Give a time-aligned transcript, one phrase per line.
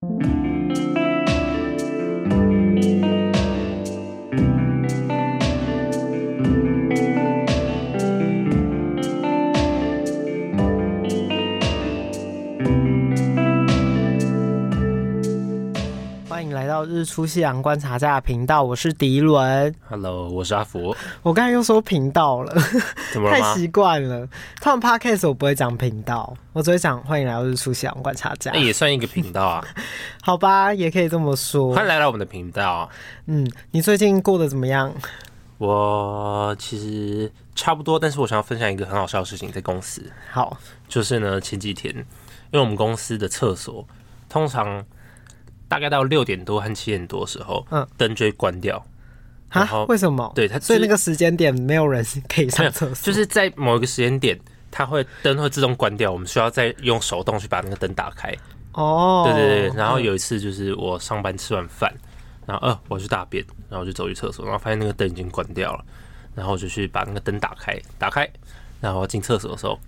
[0.00, 0.37] 日
[17.18, 19.74] 出夕阳观察家的频道，我是迪伦。
[19.88, 20.94] Hello，我是阿福。
[21.20, 22.54] 我刚才又说频道了，
[23.12, 23.20] 怎？
[23.24, 24.24] 太习惯了。
[24.60, 28.52] 他们 Podcast 我不会讲频道，我只会讲欢迎来到日出夕阳观察家。
[28.52, 29.66] 那、欸、也算一个频道啊。
[30.22, 31.74] 好吧，也可以这么说。
[31.74, 32.88] 欢迎来到我们的频道。
[33.26, 34.94] 嗯，你最近过得怎么样？
[35.58, 40.08] 我其实差不多，但是我想要分享一个很好笑的事情，在公司。
[40.30, 42.04] 好，就是呢，前几天，因
[42.52, 43.84] 为我们公司的厕所
[44.28, 44.84] 通常。
[45.68, 48.82] 大概到六点多和七点多的时候，嗯，灯就会关掉。
[49.50, 50.30] 然后为什么？
[50.34, 53.06] 对它，所以那个时间点没有人可以上厕所。
[53.06, 54.38] 就是在某一个时间点，
[54.70, 58.34] 它会灯会自动关掉，我们需要再用手动去把那个灯打开。
[58.72, 59.76] 哦，对对对。
[59.76, 61.90] 然后有一次就是我上班吃完饭，
[62.46, 65.84] 然后呃我去大便，然后我就走去厕所，然后发现那个灯已经关掉了，
[66.34, 68.28] 然后我就去把那个灯打开，打开，
[68.80, 69.78] 然后进厕所的时候，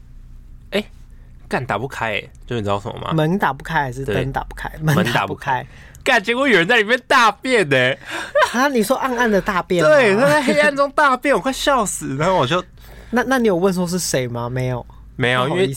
[0.70, 0.86] 哎、欸。
[1.50, 3.12] 干打不开、欸，就你知道什么吗？
[3.12, 4.70] 门打不开还是灯打不开？
[4.80, 5.66] 门打不开。
[6.02, 7.98] 干，结果有人在里面大便呢、欸！
[8.52, 9.84] 啊，你说暗暗的大便？
[9.84, 12.16] 对，他在黑暗中大便，我快笑死。
[12.16, 12.64] 然后我就，
[13.10, 14.48] 那那你有问说是谁吗？
[14.48, 15.70] 没有，没有，因为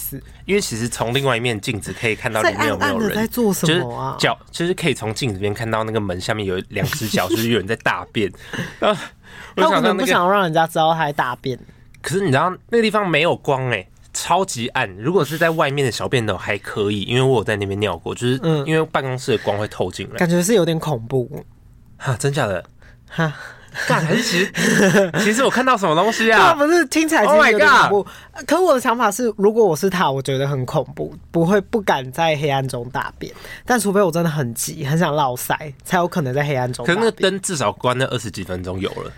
[0.45, 4.15] 因为其实从另外一面镜子可以看到里面有没有人在，在做什么啊？
[4.17, 8.31] 脚，就是可以从镜子边看到那个门下面有两只脚，就是有人在大便。
[8.79, 8.95] 啊，
[9.57, 11.59] 他可能不想让人家知道他在大便。
[12.01, 13.89] 可是你知道那个地方没有光哎、欸。
[14.23, 21.43] 超级暗，如果是在外面的小便斗还可以，因为我有在那边尿过，就是因为办公室的光会透进来，感觉是有点恐怖。
[21.97, 22.63] 哈，真假的？
[23.09, 23.35] 哈，
[23.85, 26.53] 干还是其实 其实我看到什么东西啊？
[26.55, 27.95] 不是听起来其实有点恐怖。
[27.97, 33.29] Oh、可我的想法是，如果我是他，我觉得很恐怖，不会不敢在黑暗中大便。
[33.65, 36.85] 但除非我真的很急，很想落塞，才有可能在黑暗中。
[36.85, 39.11] 可是那个灯至少关了二十几分钟有了。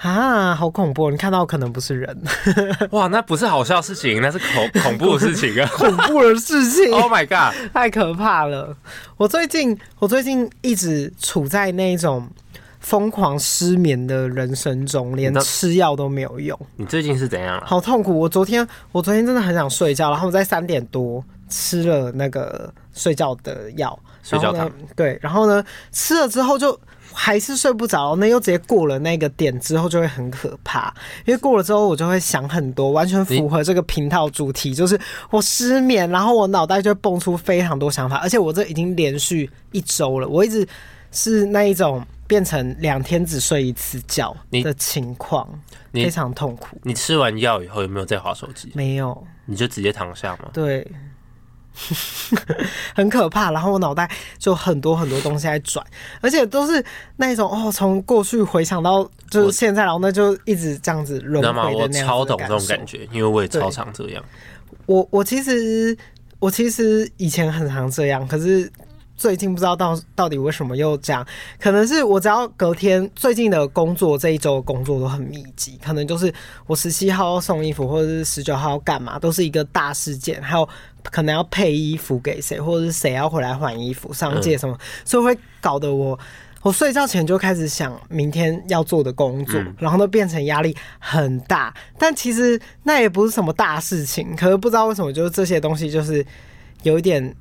[0.00, 1.10] 啊，好恐怖！
[1.10, 2.22] 你看到可能不是人，
[2.92, 6.92] 哇，那不是好笑的事情，那是恐恐怖的事情啊， 恐怖的事情。
[6.92, 8.76] Oh my god， 太可怕了！
[9.16, 12.28] 我最近，我最近一直处在那种
[12.78, 16.56] 疯狂失眠的人生中，连吃药都没有用。
[16.76, 17.64] 你最近是怎样了？
[17.66, 18.16] 好痛苦！
[18.16, 24.70] 我昨天，我昨天真的很想睡觉，然后我在三点多吃了那个睡觉的药，睡觉糖。
[24.94, 26.78] 对，然后呢，吃了之后就。
[27.12, 30.92] 还是睡不着，那又直接过了那个点之后就会很可怕，
[31.24, 34.98] 因为过了之后我就会想很多，完全符合这个频道主题，就是
[35.30, 40.66] 我失眠，然后我脑袋就会蹦出非常多想法，而且我这已经连续一周了，我一直
[41.10, 45.48] 是那一种变成两天只睡一次觉的情况，
[45.92, 46.78] 非常痛苦。
[46.82, 48.70] 你吃完药以后有没有再划手机？
[48.74, 50.50] 没有，你就直接躺下吗？
[50.52, 50.86] 对。
[52.94, 55.84] 很可怕，然后我脑袋就很多很多东西在转，
[56.20, 56.84] 而且都是
[57.16, 62.06] 那种哦，从过去回想到就是现在，然后那就一直这样子轮回的那样。
[62.06, 64.24] 我超懂这种感觉，因为我也超常这样。
[64.86, 65.96] 我我其实
[66.38, 68.70] 我其实以前很常这样，可是
[69.18, 71.26] 最近不知道到到底为什么又这样。
[71.60, 76.32] 可能是我只要隔天最近的工作这一周的工作都很密集，可能就是
[76.66, 80.66] 我十七号要送衣服，或者是十九号要干嘛，都是一个大事件，还有。
[81.10, 86.18] 可能要配衣服给谁，或者是谁要回来换衣服、上街什么，所以会搞得我，
[86.60, 91.72] 我睡觉前就开始想明天要做的工作，然后都变成压力很大。
[91.96, 96.22] 但其实那也不是什么大事情，可是不知道为什么，就是这些东西就是
[96.82, 97.34] 有一点，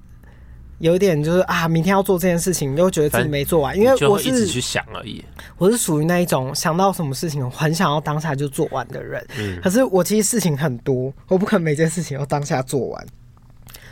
[0.79, 5.23] 有一点就是啊，明天要做这件事情，又觉得自己没做完，因为我是一直去想而已。
[5.57, 9.25] 我是属于那一种想到什么事情很想要当下就做完的人。
[9.37, 13.07] 嗯，可是我其实事情很多，我不可能每件事情都当下做完。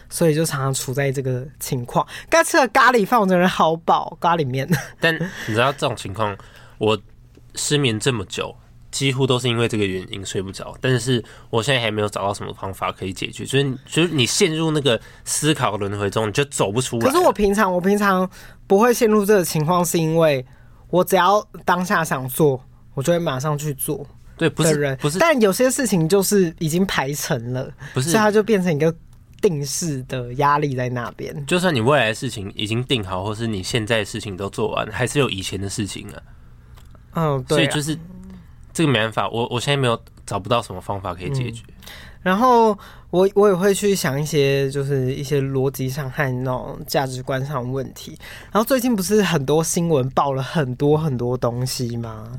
[0.07, 2.06] 所以就常常处在这个情况。
[2.29, 4.69] 刚吃了咖喱饭，我真的好饱，咖喱面。
[5.00, 6.38] 但你知道这种情况，
[6.78, 6.97] 我
[7.56, 8.56] 失眠这么久，
[8.95, 10.73] 几乎都是因为这个原因睡不着。
[10.79, 17.05] 但是我现在还没有找到什么方法可以解决，所以就是你陷入那个思考轮回中，你就走不出来。
[17.05, 18.29] 可是我平常我平常
[18.67, 20.46] 不会陷入这个情况，是因为
[20.90, 24.08] 我只要当下想做，我就会马上去做。
[24.37, 28.96] 对，不是人不是，但有些事情就是已经排成了，不是，所以它就变成一个。
[29.41, 36.17] 定式的压力在那边，就算你未来的事情已经定好，或是你现在的事情都做完，还是有以前的事情啊。
[37.14, 37.96] 嗯，对啊，所以就是
[38.75, 41.63] 这个没办法，我我现在没有找不到什么方法可以解决。
[41.67, 41.73] 嗯，
[42.22, 42.77] 然后
[43.09, 48.17] 我我也会去想一些，就是一些逻辑上和那种价值观上的问题。
[48.51, 52.29] 然后最近不是很多新闻爆了很多很多东西吗？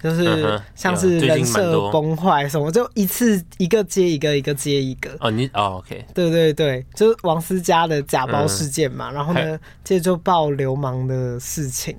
[0.00, 5.10] 就是像是人设崩坏什么，就一次一个接一个，一个接一个。
[5.18, 11.96] 哦，你哦，OK，对对对，就是王思佳的假包事件嘛，然后呢，接着就爆流氓的事情，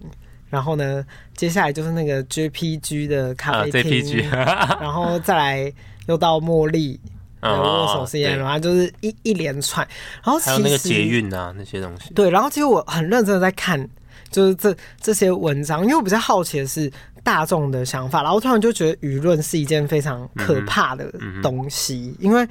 [0.49, 1.05] 然后呢，
[1.35, 5.73] 接下来就是那个 JPG 的咖啡厅， 然后再来
[6.07, 6.99] 又到茉莉
[7.41, 9.87] 的握手事件，然后就是一一连串，
[10.23, 12.13] 然后其实还有那个捷运啊那些东西。
[12.13, 13.89] 对，然后其实我很认真的在看。
[14.31, 16.91] 就是这这些文章，因为我比较好奇的是
[17.23, 21.09] 大众的想法，然后突然就觉得舆论是一件非常可怕的
[21.41, 22.47] 东西，嗯嗯、因为，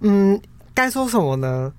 [0.00, 0.40] 嗯，
[0.74, 1.72] 该说什么呢？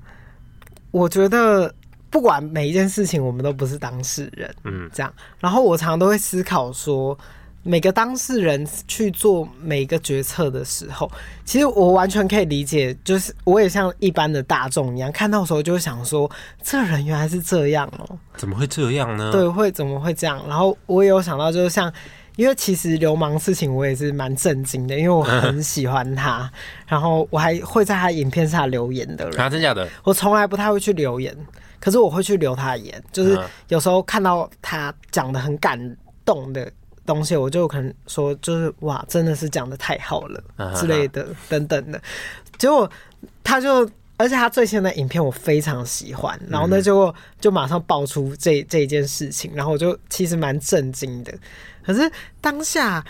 [0.91, 1.73] 我觉得
[2.09, 7.17] 不管每一件事情，我们都不是当事人，嗯，这样，然后我常常都会思考说。
[7.61, 11.11] 每个当事人去做每个决策的时候，
[11.43, 16.27] 其实我完全可以理解，就是我也像一般的大众一样，看到的时候就会想说，
[16.63, 19.29] 这人原来是这样哦、喔，怎么会这样呢？
[19.33, 20.41] 对，会怎么会这样？
[20.47, 21.91] 然后我也有想到，就是像，
[22.37, 26.49] 因为其实流氓事情我也是蛮震惊的，因为我很喜欢他，
[26.87, 29.85] 然后我还会在他影片下留言的人，啊，真假的？
[30.05, 31.35] 我从来不太会去留言，
[31.79, 36.71] 可是我会去留他言，就是有时候看到他讲的很感动的。
[37.05, 40.43] 东西我就可能说，就是哇，真的是讲的太好了
[40.75, 41.99] 之类的，等等的。
[42.59, 42.87] 结果
[43.43, 47.11] 他就，而且他最新的影片我非常喜欢，然后呢，结果
[47.41, 51.33] 就马上爆出这这一件事情，然后我就其实蛮震惊的。
[51.83, 52.07] 可是
[52.39, 53.03] 当下，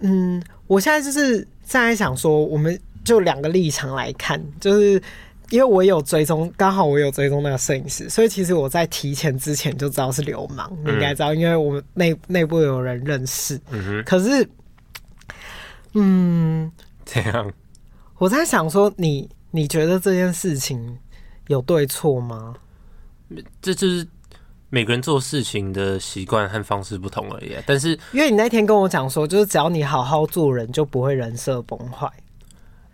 [0.00, 5.02] 嗯，我现在就是在想说，我们就两个立场来看，就是。
[5.50, 13.60] 因为我有追踪，刚好我有追踪那个摄影师，所以其实我在提前之前就知道是流氓，你应该知道，因为我们内内部有人认识。
[13.70, 14.02] 嗯。
[14.04, 14.48] 可是，
[15.94, 16.70] 嗯，
[17.04, 17.52] 这样？
[18.18, 20.98] 我在想说你，你你觉得这件事情
[21.48, 22.54] 有对错吗？
[23.62, 24.06] 这就是
[24.68, 27.56] 每个人做事情的习惯和方式不同而已。
[27.66, 32.06] 但是，因为你那天跟我讲说，就是只要你好好做人，就不会人设崩坏。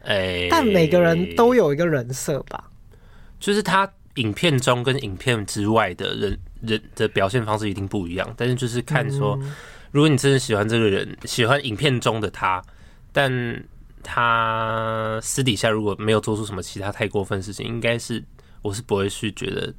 [0.05, 2.71] 哎，欸、但每个人都有一个人设吧，
[3.39, 8.35] 就是他影片中跟影片之外的人人的表现方式一定不一样。
[8.37, 9.39] 但是就是看说，
[9.91, 12.63] 如果你真的喜欢这个人，喜欢影片中的他，
[13.13, 13.65] 但
[14.03, 18.23] 他私底下如果没有做出什么其他太过分的事情，应该是
[18.63, 19.73] 我是不会去觉得。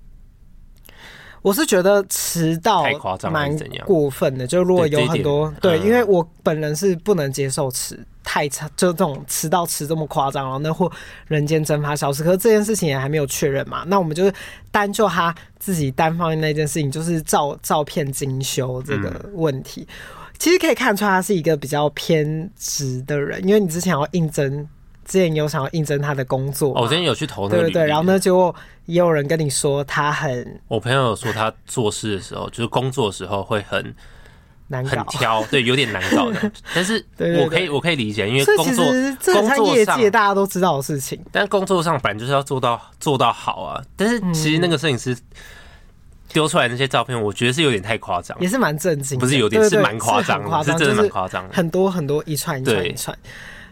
[1.41, 3.53] 我是觉得迟到太夸张，蛮
[3.85, 4.47] 过分的。
[4.47, 7.99] 就如果有很多对，因为我本人是不能接受迟。
[8.23, 10.91] 太差，就这种迟到迟这么夸张，然后那或
[11.27, 13.83] 人间蒸发消失，可是这件事情也还没有确认嘛。
[13.87, 14.33] 那我们就是
[14.71, 19.95] 单就他自己单方面那件事情，就是照照片精修这个问题，嗯、
[20.39, 24.67] 其实可以看出他是一个比较偏执的人，因为你之前要应征，
[25.05, 28.55] 之前有想要应征他的工作，哦，我之前有去投那个，对对对，然后呢，结果
[28.85, 33.93] 也有人跟你说他很，我朋友说他做事的时候，就是工作的时候会很。
[34.67, 36.51] 难很挑，对，有点难搞的。
[36.73, 37.05] 但是
[37.39, 38.85] 我可以，我可以理解，因为工作
[39.33, 41.19] 工作业界大家都知道的事情。
[41.31, 43.83] 但工作上本来就是要做到做到好啊。
[43.95, 45.15] 但是其实那个摄影师
[46.29, 49.19] 丢出来那些照片，我觉得是有点太夸张，也是蛮震惊。
[49.19, 51.47] 不是有点，是蛮夸张的，是真的蛮夸张。
[51.49, 53.15] 很多很多一串一串一串。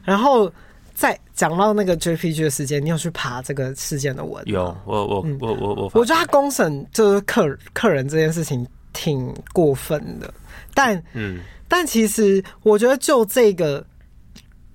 [0.04, 0.52] 然后
[0.94, 4.44] 再讲到那个 JPG 的事件，你有去爬这个事件的文？
[4.46, 10.34] 有，我我我我我，我觉得他公审就是客客人这件事情挺过分的。
[10.74, 13.86] 但嗯，但其实我觉得就这个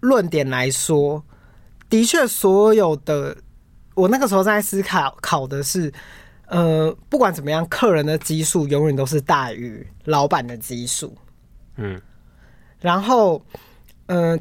[0.00, 1.24] 论点来说，
[1.88, 3.36] 的确所有的
[3.94, 5.92] 我那个时候在思考考的是，
[6.46, 11.16] 呃，不管怎么样，客人的基数永远都是大于老板的基数。
[11.76, 12.00] 嗯，
[12.80, 13.42] 然后
[14.06, 14.38] 呃，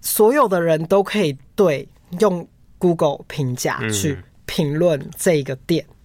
[0.00, 1.86] 所有的人都可以对
[2.18, 2.46] 用
[2.78, 5.99] Google 评价去评论这个店，嗯，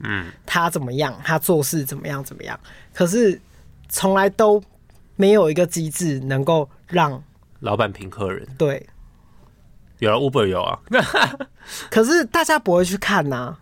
[0.45, 2.59] 他怎么样，他做事怎么样怎么样，
[2.93, 3.39] 可是。
[3.87, 4.61] 从来都
[5.15, 7.23] 没有一个机制能够让
[7.59, 8.45] 老板评客人。
[8.57, 8.83] 对，
[9.99, 10.79] 有了 Uber 有啊，
[11.91, 13.59] 可是大家不会去看呐、啊。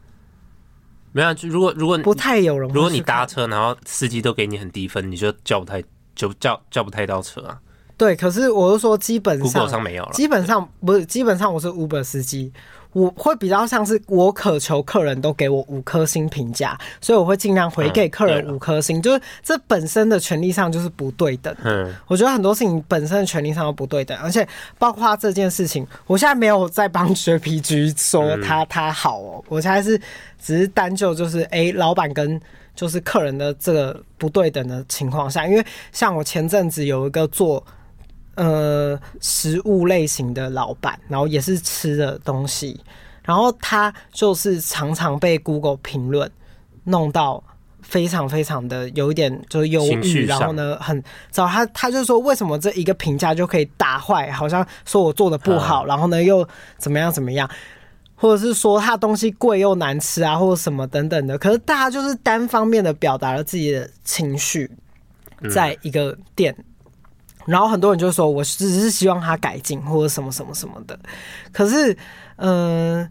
[1.11, 5.83] 没有，如果如果不太有人，如果你搭车，然后司机都给你很低分，你就叫不太
[6.15, 7.59] 就叫叫不太到车啊。
[7.97, 12.51] 对，可是我是说，基本上 Google 上没有了，基本上不是，基本上我是 Uber 司机。
[12.93, 19.01] 我会比较像是我渴求客人都给我五颗星评价，所以我会尽量回给客人五颗星。
[19.01, 21.53] 就是这本身的权利上就是不对等。
[21.63, 24.47] 嗯，我觉得很多事情本身的权利上都不对等，而且
[24.77, 29.99] 包括这件事情，我现在没有在帮 JPG 说他他好哦，我现在是
[30.41, 32.39] 只是单就就是哎，老板跟
[32.75, 37.65] 就是客人的这个不对等的情况下，因为像我前阵子有一个做。
[38.35, 42.79] 呃，食物类型的老板，然后也是吃的东西，
[43.23, 46.29] 然后他就是常常被 Google 评论
[46.85, 47.43] 弄到
[47.81, 56.47] 非常非常的有一点就是忧郁，然后呢很早他他就说为什么这一个评价就可以打坏，好像说我做的不好，然后呢又
[56.77, 57.47] 怎么样怎么样，
[58.15, 61.37] 或者是说他东西贵又难吃啊，或者什么等等的。
[61.37, 64.71] 可是大家就是单方面的表达了自己的情绪，
[65.51, 66.55] 在一个店，
[67.45, 70.97] 然后很多人就说我只是希望他改进或者什么什么什么的。
[71.51, 71.95] 可是
[72.37, 73.09] 嗯，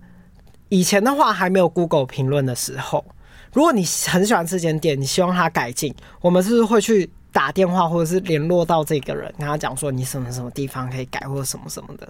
[0.69, 3.05] 以前的话还没有 Google 评论的时候。
[3.53, 12.09] 如果你很喜欢这间店，你希望他改进，我们是不是会去打电话或者是联络到这个人，跟他讲说你什么什么地方可以改或者什么什么的。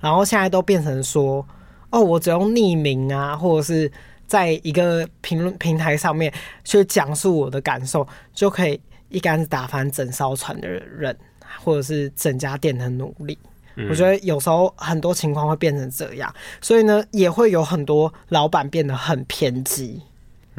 [0.00, 1.46] 然后现在都变成说，
[1.90, 3.88] 哦，我只用匿名啊，或者是
[4.26, 6.32] 在一个评论平台上面
[6.64, 11.16] 去讲述我的感受，就可以一竿子打翻整艘船的人，
[11.62, 13.38] 或者是整家店的努力。
[13.76, 13.88] 嗯。
[13.88, 20.02] 我觉得有时候很多情况会变成这样，所以呢，也会有很多老板变得很偏激。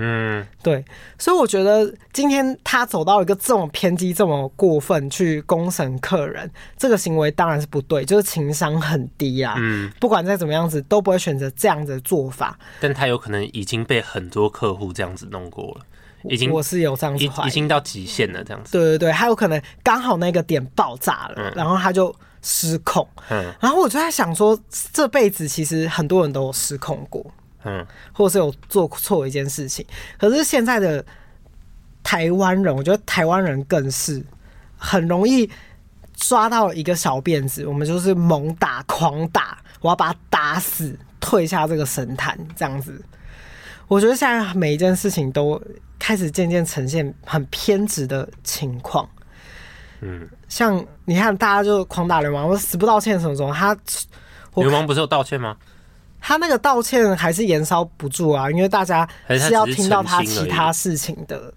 [0.02, 0.84] 嗯，对，
[1.20, 9.54] 所以我觉得今天他走到一个这么偏激、这么过分去攻审客人，这个行为当然是不对，就是情商很低啊。
[9.60, 12.58] 嗯，不管再怎么样子，都不会选择这样子的做法。
[12.80, 15.86] 但他有可能已经被很多客户这样子弄过了，
[16.24, 18.72] 已经我是有这样子，已经到极限了这样子。
[18.72, 23.08] 对对对，他有可能刚好那个点爆炸了，嗯、然后他就失控。
[23.30, 24.60] 嗯，然后我就在想说，
[24.92, 27.24] 这辈子其实很多人都有失控过。
[27.64, 29.86] 嗯，或者是有做错一件事情，
[30.18, 31.06] 可是现在的
[32.04, 34.24] 台湾人，我觉得台湾人更是
[34.78, 35.50] 很容易
[36.16, 43.00] 抓到一个小辫子，我们就是猛打、狂打，我要把他打死，退下这个神坛，这样子。
[43.88, 45.62] 我觉得现在每一件事情都
[46.00, 49.08] 开始渐渐呈现很偏执的情况。
[50.00, 53.78] 嗯，像你看，大家就狂打流氓，我死不道歉什么什么，他
[54.56, 55.56] 流氓不是有道歉吗？
[56.22, 61.52] 他那个道歉还是延烧不住啊，因为大家是要听到他其他事情的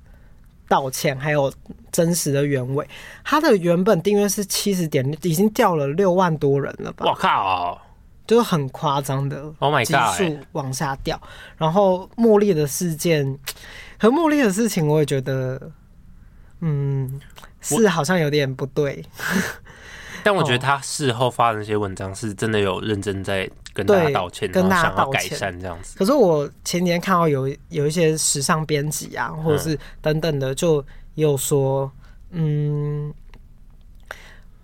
[0.66, 1.52] 道歉，还有
[1.92, 2.88] 真实的原委。
[3.22, 7.04] 他的原本订阅是七十点，已经掉了六万多人了吧？
[7.06, 7.80] 我靠，
[8.26, 11.20] 就是很夸张的，Oh my God，急速往下掉。
[11.58, 13.38] 然后茉莉的事件
[14.00, 15.70] 和茉莉的事情，我也觉得，
[16.60, 17.20] 嗯，
[17.60, 19.04] 是好像有点不对。
[20.24, 25.98] 但我觉得他事后发的那些文章是真的有认真在跟大家道歉，跟大家道歉改善这样子。
[25.98, 30.82] 可是我前几天看到有有一些时尚编辑啊，或者是等等的，就
[31.16, 31.90] 有说，
[32.30, 33.12] 嗯，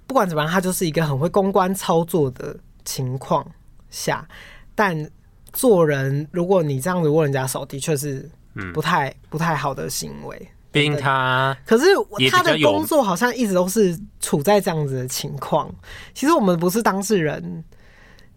[0.07, 3.45] 不管怎么样，他就是一个很会公关操作的情况
[3.91, 4.27] 下，
[4.75, 5.11] 但
[5.53, 8.31] 做人，如果你这样子握人家手，的确是
[8.73, 10.49] 不太不太好的行为。
[10.73, 11.87] 毕竟他，可是
[12.31, 15.69] 他的工作好像一直都是处在这样子的情况。
[16.15, 17.65] 其实我们不是当事人，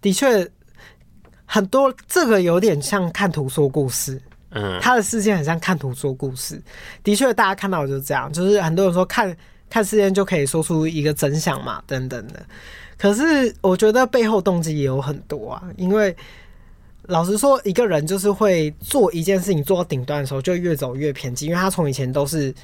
[0.02, 0.50] 的确
[1.54, 4.20] 很多这个有点像看图说故事。
[4.50, 6.60] 嗯，他的事件很像看图说故事。
[7.04, 9.36] 的确，大家看到就是这样，就是很多人说看
[9.70, 12.44] 看事件就可以说出一个真相嘛，等等的。
[12.98, 16.16] 可是我觉得背后动机也有很多啊，因为。
[17.08, 22.56] 老实说，一个人就是会做一件事情做到顶端的时候，就越走越偏激，因为他从以前都是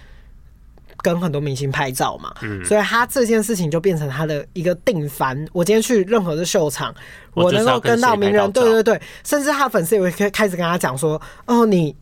[1.02, 5.48] 跟很多明星拍照嘛，嗯，所以他这件事情就变成他的一个定番。
[5.54, 6.94] 我今天去任何的秀场，
[7.34, 11.96] 我能够跟到名人，对对对，甚至他粉丝也会开开始跟他讲说：“哦，你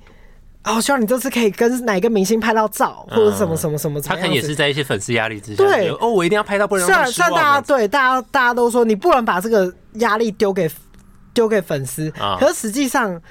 [0.64, 7.32] 哦，希望你这次可以跟哪个明星拍到照，或者什么什么什么。”他可能也是在一些粉丝压力之下，对哦，我一定要拍到，不能让他失望。
[7.32, 10.70] 大家对大家大家都说，你不能把这个压力丢给。
[11.34, 13.22] 丢给粉丝，可是实际上，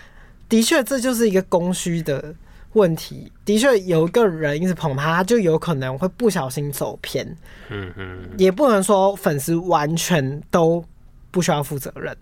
[0.48, 2.32] 的确这就是一个供需的
[2.76, 3.32] 问题。
[3.44, 7.26] 的确，有一个人一直捧他，他就有可能会不小心走偏。
[7.70, 10.84] 嗯嗯，也不能说粉丝完全都
[11.30, 12.16] 不需要负责任。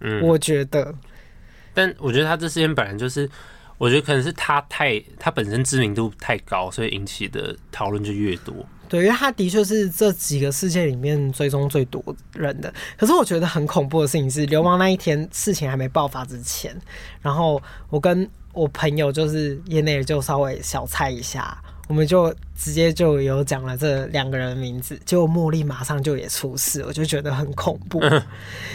[0.00, 0.92] 嗯，我觉得，
[1.72, 3.30] 但我觉得他这事件本来就是，
[3.78, 8.54] 我觉得可能是他太他本身知名度太高，所以引起的讨论就越多。
[8.86, 12.72] 对，因为他的确是这几个事件里面追踪最多人的。
[12.98, 16.76] 可是我觉得很恐怖的事情是，流氓那一天事情还没爆发之前，
[17.22, 21.56] 然后我跟我朋友就是业内就稍微小猜一下，
[21.88, 28.00] 我们就直接就有讲了这两个人的名字，结果茉莉马上就也出事，我就觉得很恐怖。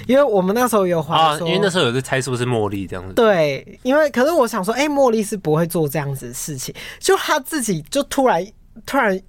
[0.05, 3.13] 因为我们那时候有怀疑说，因为那时候有在猜是不是茉莉这样子。
[3.13, 8.45] 对，因为可是我想说，哎、欸，茉莉是不会做这样子的事情，就她自己就突然
[8.85, 9.19] 突然。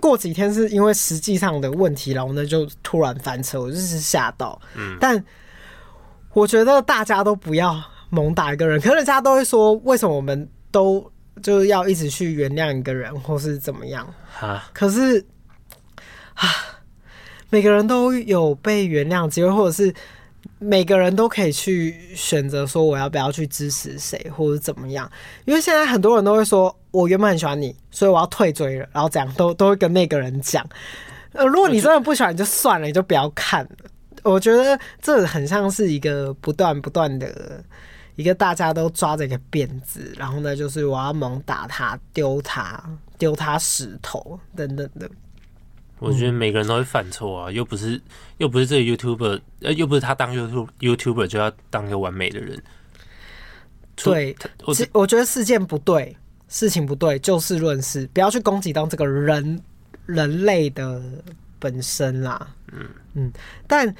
[0.00, 4.60] 过几天是因为实际上的问题，然后呢就突然翻车，我就是吓到。
[4.74, 5.24] 嗯，但
[6.34, 7.82] 我觉得大家都不要
[8.14, 11.10] 猛打一个人，可是人家都会说，为什么我们都
[11.42, 14.06] 就是要一直去原谅一个人，或是怎么样？
[14.32, 15.24] 哈，可是
[16.34, 16.48] 啊，
[17.50, 19.92] 每个人都有被原谅机会，或者是
[20.58, 25.10] 每个人都可以去选择说我要不要去支持谁，或者怎么样？
[25.44, 26.74] 因为现在很多人都会说。
[26.94, 30.64] 我原本很喜欢你，所以我要退追了，然后怎样都都会跟那个人讲。
[31.32, 33.70] 呃，如果你真的不喜欢，你就算了，你就不要看了。
[34.22, 37.60] 我觉得这很像是一个不断不断的，
[38.16, 42.82] 一个大家都抓着一个辫子，然后呢，就是我要猛打他、丢他、
[43.18, 45.10] 丢他石头等等的。
[45.98, 48.00] 我觉得每个人都会犯错啊，又不是
[48.38, 52.62] 又不是这个 YouTuber，呃，又不是他当 YouTube YouTuber 就要当一个完美的人。
[53.96, 56.16] 对，我我觉得事件不对，
[56.48, 59.62] 事情不对，就事论事，不要去攻击到这个人
[60.06, 61.00] 人类的
[61.58, 62.54] 本身啦。
[62.72, 63.32] 嗯嗯，
[63.68, 63.94] 但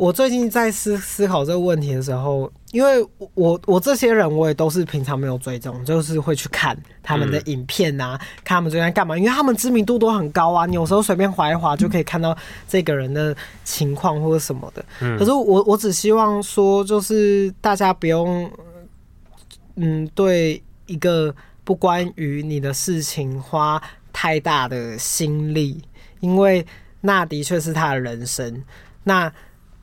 [0.00, 12.34] 我最近在思思考这个问题的时候，因为我我这些人我也都是平常没有追踪，就是会去看他们的影片啊，嗯、看他们最近干嘛，因为他们知名度都很高啊，你有时候随便划一划就可以看到
[12.66, 14.82] 这个人的情况或者什么的。
[15.02, 18.50] 嗯，可是我我只希望说，就是大家不用。
[19.76, 23.80] 嗯，对一个不关于你的事情花
[24.14, 25.82] 太大的心力，
[26.20, 26.66] 因为
[27.02, 28.62] 那的确是他的人生，
[29.04, 29.32] 那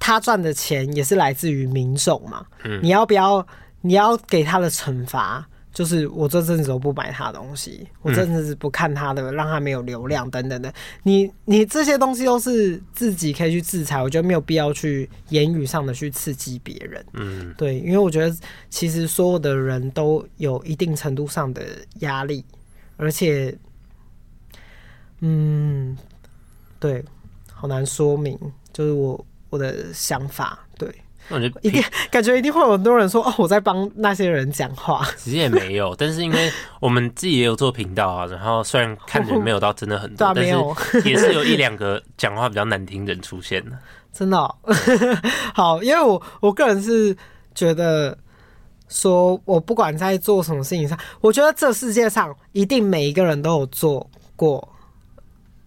[0.08, 2.46] 他赚的钱也是来自于民众嘛。
[2.64, 3.46] 嗯，你要不要？
[3.82, 5.46] 你要给他的惩罚？
[5.74, 10.74] 就是我这阵子都不买他的东西，我这阵子不看他的，让他没有流量等等的。
[11.04, 17.06] 你你这些东西都是自己可以去制裁，我觉得没有必要去言语上的去刺激别人。
[17.14, 18.34] 嗯，对，因为我觉得
[18.70, 21.64] 其实所有的人都有一定程度上的
[22.00, 22.46] 压力，
[22.96, 23.54] 而且，
[25.20, 25.98] 嗯，
[26.80, 27.04] 对，
[27.52, 28.40] 好难说明，
[28.72, 30.94] 就是我我的想法，对。
[31.30, 35.06] 我觉得一定感觉一定会有很多人说哦，我在帮那些人讲话。
[35.18, 36.50] 其实也没有，但是因为
[36.80, 40.54] 我们自己也有做频道啊，然后虽然看着没有到真的很多， 但是
[41.10, 43.78] 也是有一两个讲话比较难听的人出现的。
[44.14, 44.58] 真的、喔、
[45.54, 47.14] 好，因为我我个人是
[47.54, 48.18] 觉得
[48.88, 54.66] 说，我不管在做什么事情上，我觉得这世界上一定每一个人都有做过。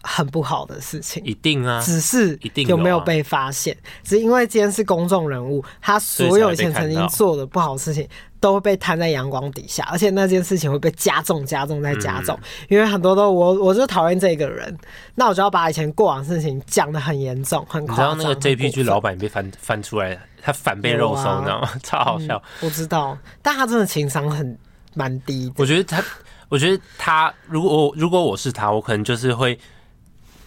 [0.03, 3.77] 很不好的事情，一定啊，只是有没有被发现？
[4.03, 8.09] 只是因为今天是公众人物，他所有以前曾经做的不好的事情
[8.41, 12.39] 都会被摊在阳光底下，而且那件事情会被加重、加重再加重。
[12.69, 14.75] 因为很多都我我就讨厌这个人，
[15.15, 18.17] 那我就要把以前过往的事情讲的很严重、很夸张。
[18.17, 21.71] 你知道那个 JPG 老板被翻翻出来，他反被肉搜，你知道吗？
[21.85, 22.43] 超好笑。
[22.61, 24.59] 我知道，但他真的情商很
[24.95, 25.53] 蛮低。
[25.57, 26.03] 我觉得他，
[26.49, 29.59] 我觉得他，如果我如果我是他，我可能就是会。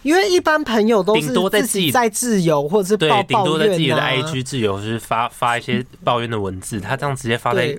[0.04, 6.78] 因为一般朋友都是自己在自由，或者是抱抱怨啊，对，顶多在自己的 IG 自由，就是发发一些抱怨的文字。
[6.78, 7.76] 他这样直接发在，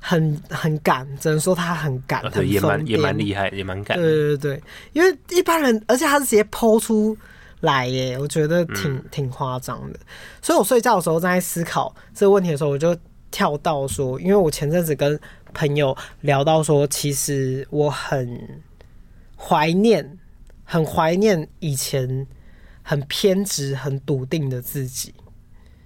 [0.00, 3.98] 很很敢，只能说他很敢，对，也蛮也蛮厉害，也蛮敢。
[3.98, 4.62] 对对对，
[4.94, 7.14] 因为一般人，而且他是直接抛出
[7.60, 9.98] 来耶，我觉得挺挺夸张的。
[10.40, 12.96] 所以我睡觉的时候正在思考这个问题的时候，我就
[13.30, 15.20] 跳到说，因为我前阵子跟
[15.52, 18.58] 朋友聊到说，其实我很
[19.36, 20.18] 怀念。
[20.70, 22.26] 很怀念以前
[22.82, 25.14] 很偏执、很笃定的自己。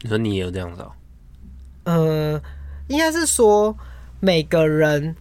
[0.01, 0.83] 你说你也有这样子？
[0.83, 0.93] 哦？
[1.85, 2.43] 呃，
[2.89, 3.77] 应该是说
[4.19, 5.15] 每个人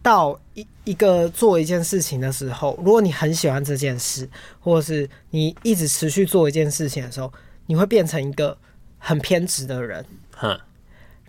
[0.00, 7.32] 到一一个做一件事情的时候，如果你很喜欢这件事，或者是你一直持续做一件事情的时候，
[7.66, 8.56] 你会变成一个
[8.96, 10.06] 很偏执的人。
[10.36, 10.56] 哼。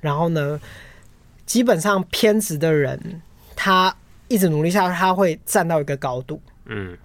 [0.01, 0.61] 然后呢，
[1.47, 3.23] 基本上偏执的人，
[3.55, 3.95] 他
[4.27, 6.39] 一直努力下去，他会站到一个高度。
[6.65, 6.95] 嗯。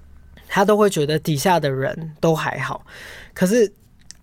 [0.57, 2.83] 他都会觉得底下的人都还好，
[3.35, 3.71] 可是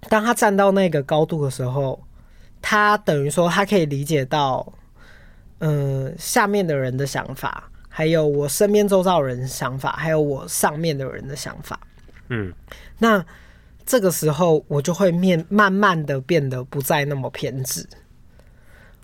[0.09, 2.03] 当他站到那个高度的时候，
[2.59, 4.73] 他等于说他可以理解到，
[5.59, 11.79] 嗯、呃，下面的人的想法，还有我身边周遭的人的想法，还有我上面的人的想法。
[12.29, 12.51] 嗯，
[12.97, 13.23] 那
[13.85, 17.87] 这个时候我就会面慢慢的变得不再那么偏执。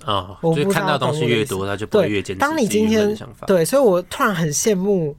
[0.04, 2.40] 啊、哦，就看到东西越多，他就不会越坚持。
[2.40, 3.16] 当你今天
[3.46, 5.16] 对，所以我突然很羡慕。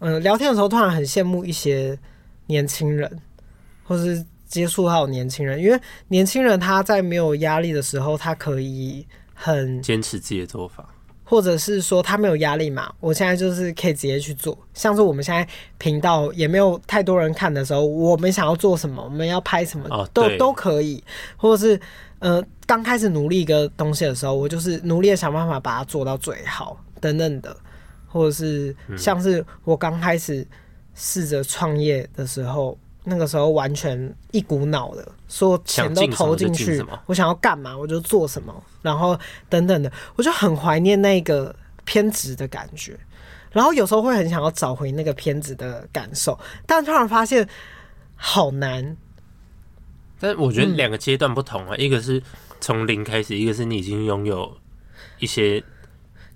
[0.00, 1.98] 嗯，聊天的时候突然很羡慕一些
[2.46, 3.20] 年轻人，
[3.84, 10.88] 或是接触到年轻人，因为年轻人他在没有压力的时候，他可以很坚持自己的做法，
[11.22, 12.92] 或者是说他没有压力嘛。
[12.98, 15.46] 我现在就是可以直接去做，像是我们现在
[15.78, 21.02] 频道也没有太多人看的时候，我们想要做什么，我们要拍什么，哦、都都可以，
[21.36, 21.80] 或者是
[22.18, 27.54] 呃刚开始努力一个东西的时候，我就是努力的想办法把它做到最好，等等的。
[28.12, 30.44] 或者是像是我刚开始
[30.94, 39.18] 试着创业的时候，那个时候完全一股脑的，所有钱都投进去，我想要干嘛我就做什么，然后
[39.48, 42.98] 等等的，我就很怀念那个偏执的感觉，
[43.52, 47.48] 然后有时候会很想要找回那个偏执的感受，但突然发现
[48.16, 48.96] 好难。
[50.18, 52.20] 但我觉得两个阶段不同啊，一个是
[52.60, 54.58] 从零开始，一个是你已经拥有
[55.20, 55.62] 一些。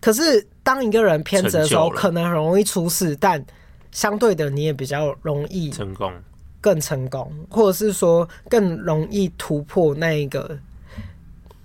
[0.05, 3.43] 可是当一个人偏执的时候，可能很容易出事，但
[3.91, 6.13] 相对的，你也比较容易成功，
[6.61, 10.59] 更成功，或者是说更容易突破那一个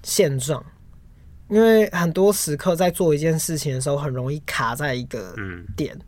[0.04, 0.64] 现状。
[1.50, 5.36] 因为很多时刻在做一件事情的时候，很容易卡在一个
[5.76, 5.94] 点。
[5.94, 6.06] 嗯，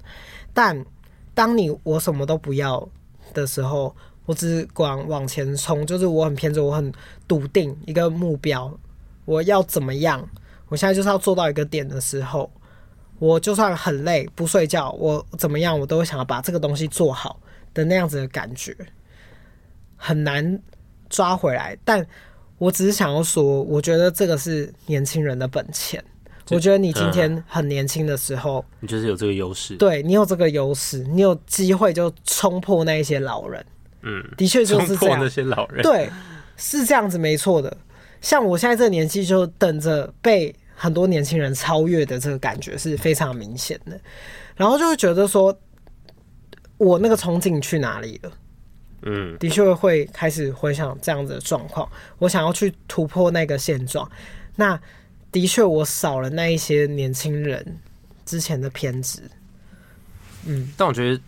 [0.53, 0.85] 但
[1.33, 2.87] 当你我什么都不要
[3.33, 3.93] 的时候，
[4.25, 6.89] 我只管往前冲，就是我很偏执，我很
[7.27, 8.73] 笃定一个目标，
[9.25, 10.25] 我要怎么样？
[10.71, 12.49] 我现在就是要做到一个点的时候，
[13.19, 17.37] 我就算很累不睡觉，我怎么样，我都会想要把这个东西做好
[17.73, 18.73] 的那样子的感觉，
[19.97, 20.57] 很难
[21.09, 21.77] 抓回来。
[21.83, 22.07] 但
[22.57, 26.01] 我只是想要说，我觉得这个是年轻人的本钱。
[26.51, 33.65] 我觉得你今天很年轻的时候，你就是有这个优势，对你有这个优势，你有机会就冲破那一些老人。
[34.03, 35.19] 嗯，的确就是这样。
[35.21, 36.09] 那些老人，对，
[36.55, 37.75] 是这样子，没错的。
[38.19, 44.01] 像我现在这个年纪，就等着被很多年轻人超越的这个感觉是非常明显的。
[44.55, 45.55] 然后就会觉得说，
[46.77, 48.31] 我那个憧憬去哪里了？
[49.03, 51.87] 嗯，的确会开始回想这样子的状况。
[52.17, 54.09] 我想要去突破那个现状，
[54.55, 54.79] 那
[55.31, 57.77] 的确我少了那一些年轻人
[58.25, 59.21] 之前的偏执。
[60.47, 61.21] 嗯，但我觉得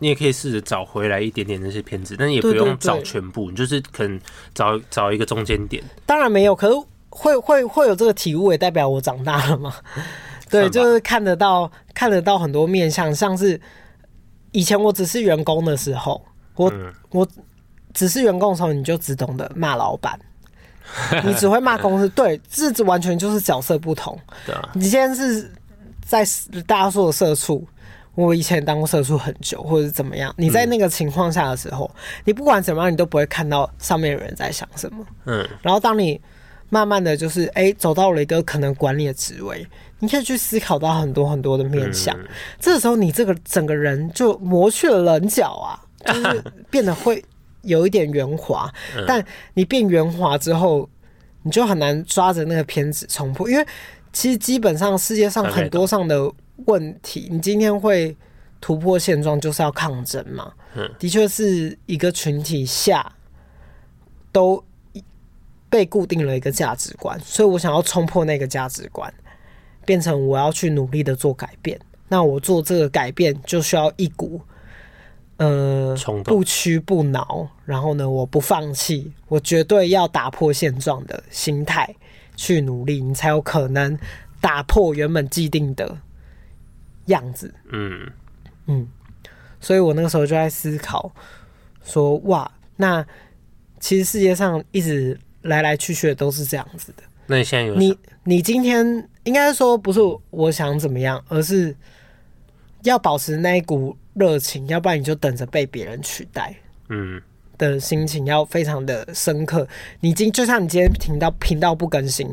[0.00, 4.20] 你也可以试着找回来一点点那些偏执，但也不用找全部，你就是可能
[4.52, 5.80] 找找一个中间点。
[6.04, 6.76] 当然没有，可是
[7.14, 9.74] 会会会有这个体悟，也代表我长大了嘛。
[10.50, 13.60] 对，就是看得到看得到很多面相，像是
[14.50, 16.20] 以前我只是员工的时候。
[16.54, 17.26] 我、嗯、我
[17.94, 20.20] 只是员工的时候，你就只懂得骂老板，
[21.24, 22.06] 你只会骂公司。
[22.10, 24.18] 对，这完全就是角色不同。
[24.44, 25.50] 对啊，你现在是
[26.04, 26.22] 在
[26.66, 27.66] 大家说的社畜，
[28.14, 30.30] 我以前当过社畜很久，或者是怎么样。
[30.36, 35.02] 你在那个情况下的时候，嗯、你不管怎么样，你都不会看到上面的人在想什么。
[35.24, 36.20] 嗯，然后当你
[36.72, 39.66] 慢慢的就是哎、欸、走到了一个可能管理的职位，
[39.98, 42.18] 你可以去思考到很多很多的面向。
[42.18, 42.26] 嗯、
[42.58, 45.78] 这个时候，你这个整个人就磨去了棱角啊。
[46.04, 47.24] 就是变得会
[47.62, 48.68] 有一点圆滑，
[49.06, 50.90] 但你变圆滑之后，
[51.44, 53.64] 你就很难抓着那个偏执冲破，因为
[54.12, 56.28] 其实基本上世界上很多上的
[56.66, 58.16] 问题，你今天会
[58.60, 60.52] 突破现状，就是要抗争嘛。
[60.98, 63.12] 的确是一个群体下
[64.32, 64.64] 都
[65.72, 69.10] 被固定了一个价值观，所以我想要冲破那个价值观，
[69.86, 71.80] 变成我要去努力的做改变。
[72.08, 74.38] 那我做这个改变就需要一股。
[75.38, 81.96] 呃，不屈不挠，然后呢，我不放弃，我绝对要打破现状的心态
[82.36, 83.98] 去努力，你才有可能
[84.42, 85.96] 打破原本既定的
[87.06, 87.52] 样子。
[87.72, 88.08] 嗯
[88.66, 88.86] 嗯，
[89.58, 91.10] 所以我那个时候就在思考
[91.82, 93.04] 说，哇，那
[93.80, 97.02] 其实世界上一直来来去去的都是这样子的。
[97.26, 100.00] 那你现在有你你今天应该说不是
[100.30, 101.74] 我想怎么样，而是
[102.82, 103.96] 要保持那一股。
[104.14, 106.54] 热情，要不然你就等着被别人取代。
[106.90, 107.18] 嗯，
[107.56, 109.66] 的心情要非常的深刻。
[110.00, 112.28] 你今就像你今天听到频道不更新，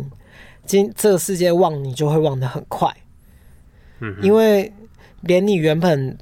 [0.66, 2.94] 今这个世界忘你就会忘得很快。
[4.02, 4.74] 嗯，因为
[5.22, 6.18] 连你原本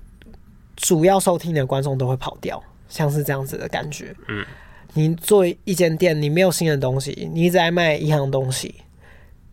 [0.76, 4.15] 主要收听的观众都会跑掉，像是这样子的感觉。
[4.28, 4.45] 嗯，
[4.98, 8.74] 你做一间店，你没有新的东西，你一直在卖一样东西，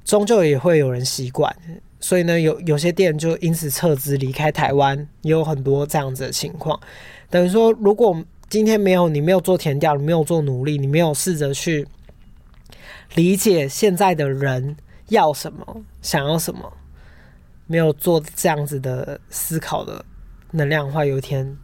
[0.02, 1.54] 终究也会有人习惯。
[2.00, 6.80] 所以呢，有有些店就因此撤资离开台湾，也有很多这样子的情况。
[7.28, 11.86] 等于说，如果今天没有你，没有做填调，你没有做努力，你没有试着去
[13.14, 14.74] 理解现在的人
[15.08, 16.72] 要什么、想要什么，
[17.66, 20.02] 没有做这样子的思考的
[20.52, 21.54] 能量的话，有一天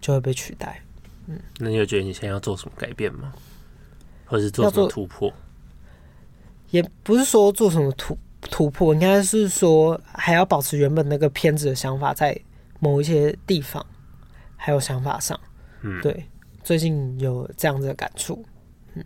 [0.00, 0.80] 就会被取代。
[1.28, 3.32] 嗯，那你有觉得你现在要做什么改变吗？
[4.26, 5.32] 或者是做什么突破？
[6.70, 8.18] 也不是说做什么突。
[8.42, 12.38] 突破应该是说，还要保持原本那个偏执的想法，在
[12.78, 13.84] 某一些地方
[14.56, 15.38] 还有想法上，
[15.82, 16.24] 嗯，对，
[16.62, 18.42] 最近有这样子的感触，
[18.94, 19.04] 嗯。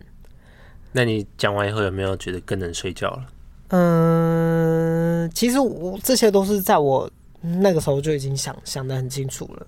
[0.91, 3.25] 那你讲完以后有没有觉得更能睡觉了？
[3.69, 7.09] 嗯，其实我这些都是在我
[7.41, 9.67] 那个时候就已经想想得很清楚了，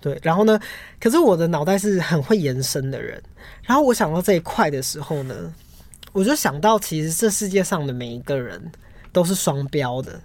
[0.00, 0.18] 对。
[0.22, 0.60] 然后呢，
[1.00, 3.22] 可是我的脑袋是很会延伸的人，
[3.62, 5.54] 然后我想到这一块的时候呢，
[6.12, 8.70] 我就想到，其实这世界上的每一个人。
[9.12, 10.22] 都是双标的，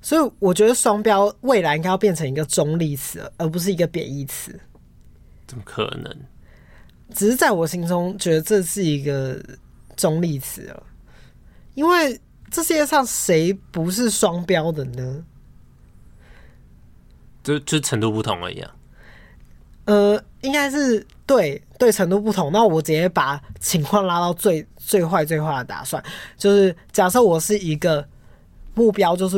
[0.00, 4.58] 所以我觉得双标未来应该要变成一个中立词，而不是一个贬义词。
[5.46, 6.10] 怎么可能？
[7.14, 9.38] 只是在我心中觉得这是一个
[9.98, 10.82] 中立词了，
[11.74, 12.18] 因为
[12.50, 15.22] 这世界上谁不是双标的呢？
[17.46, 18.74] 就就程度不同而已啊。
[19.84, 22.50] 呃，应该是对对程度不同。
[22.50, 26.02] 那我直接把情况拉到最最坏最坏的打算，
[26.36, 28.04] 就是假设我是一个
[28.74, 29.36] 目标就是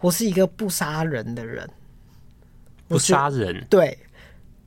[0.00, 1.66] 我是一个不杀人的人，
[2.86, 3.96] 不杀人，对，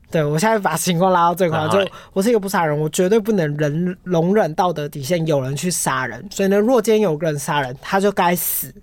[0.09, 8.73] 对我现在把情况拉到最夸，就我是一个不杀人，我绝对不能忍容忍道德底线有人去杀人，所以呢，若今天有个人杀人，他就该死，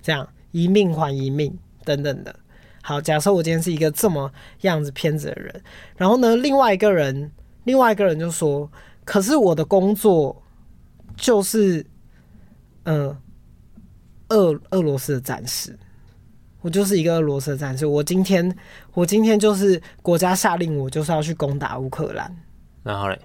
[0.00, 1.52] 这样一命还一命
[1.84, 2.32] 等等的。
[2.88, 5.62] 好，假设我今天是一个这么样子偏执的人，
[5.94, 7.30] 然后呢，另外一个人，
[7.64, 8.70] 另外一个人就说，
[9.04, 10.42] 可是我的工作
[11.14, 11.84] 就是，
[12.84, 13.18] 嗯、呃。
[14.30, 15.74] 俄俄罗斯的战士，
[16.60, 17.86] 我就是一个俄罗斯的战士。
[17.86, 18.54] 我今天，
[18.92, 22.36] 我今天就是国家下令我就是要去攻打乌克兰，
[22.82, 23.18] 然后嘞，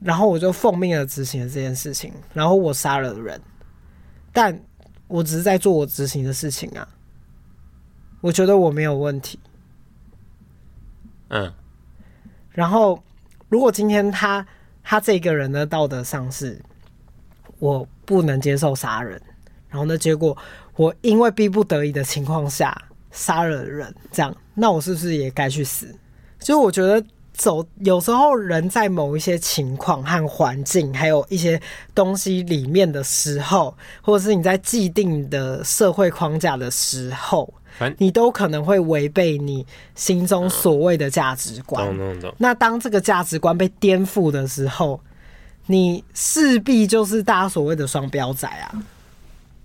[0.00, 3.40] 然后我就奉命的执行了这件事情，然后我杀了人，
[4.32, 4.60] 但
[5.06, 6.88] 我只是在做我执行的事情啊，
[8.20, 9.38] 我觉得我没有问题。
[11.28, 11.52] 嗯，
[12.50, 13.02] 然后
[13.48, 14.46] 如果今天他
[14.82, 16.60] 他这个人的道德上是，
[17.58, 19.20] 我不能接受杀人。
[19.68, 20.36] 然后呢，结果
[20.76, 22.74] 我因为逼不得已的情况下
[23.10, 25.94] 杀了人，这样，那我是不是也该去死？
[26.38, 27.04] 所以我觉得
[27.34, 31.60] 走，有时候人在某一些情况和环境，还有一些
[31.94, 37.52] 东西里面的时候，或者是你在既定的社会框架的时候，
[37.98, 41.96] 你都可能会违背你心中所谓的价值观。
[42.38, 45.00] 那当这个价值观被颠覆的时候，
[45.66, 48.82] 你势必就是大家所谓的双标仔啊。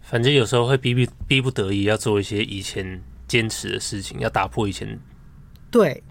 [0.02, 5.00] 反正有时候会逼逼逼不得已要做一些以前坚持的事情，要打破以前。
[5.72, 6.04] 对，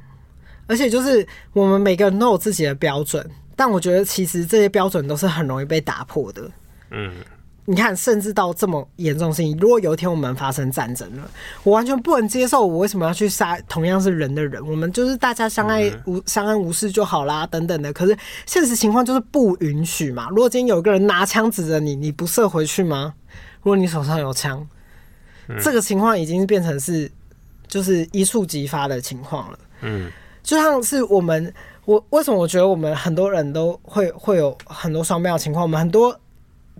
[0.66, 6.50] 而且就是我们每个人都有自己的标准，但我觉得其实这些标准都是很容易被打破的。
[6.90, 7.12] 嗯，
[7.64, 11.30] 你看，甚至到这么严重性，如果有一天我们发生战争了，
[11.62, 14.60] 我完全不能接受，我为什么要去杀同样是人的人？
[14.66, 17.92] 我们就是大家相爱无相安无事就好啦，等等的。
[17.92, 20.28] 可是现实情况就是不允许嘛。
[20.30, 23.14] 如果今天有个人拿枪指着你，你不射回去吗？
[23.62, 24.66] 如果你手上有枪，
[25.46, 27.08] 嗯，这个情况已经变成是
[27.68, 29.58] 就是一触即发的情况了。
[29.82, 30.10] 嗯，
[30.42, 35.62] 就像是我们，我为什么我觉得我们很多人都会会有很多双标的情况？
[35.62, 36.18] 我们很多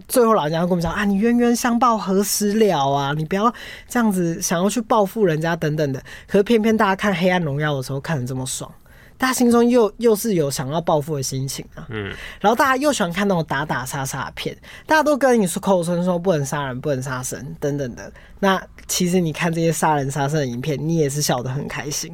[0.08, 3.12] 最后老人家跟我们讲啊，你冤冤相报何时了啊？
[3.16, 3.52] 你不要
[3.88, 6.02] 这样子想要去报复人家等等的。
[6.26, 8.72] 可是偏偏大家看《黑暗荣耀》的时候看的这么爽。
[9.18, 18.12] 大家心中又 又是有想要报复的心情啊，嗯，然后大家又喜欢看那种打打杀杀的片，大家都跟你说口口声声说不能杀人、不能杀生等等的。
[18.40, 22.12] 那其实你看这些杀人杀生的影片，你也是笑得很开心。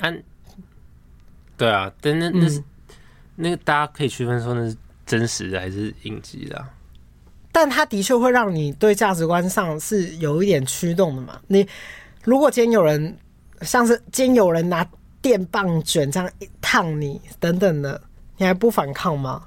[0.00, 0.22] 嗯，
[1.56, 2.64] 对啊，但那那是、嗯、
[3.36, 6.68] 那个大家可以区分说那是真实的还是影集的、啊，
[7.50, 11.40] 但它的确会让你对价值观上是有一点驱动的嘛。
[11.46, 11.66] 你
[12.24, 13.16] 如果今天有人
[13.62, 14.86] 像是今天有人拿。
[15.22, 18.00] 电棒卷这样一烫你，等等的，
[18.36, 19.42] 你还不反抗吗？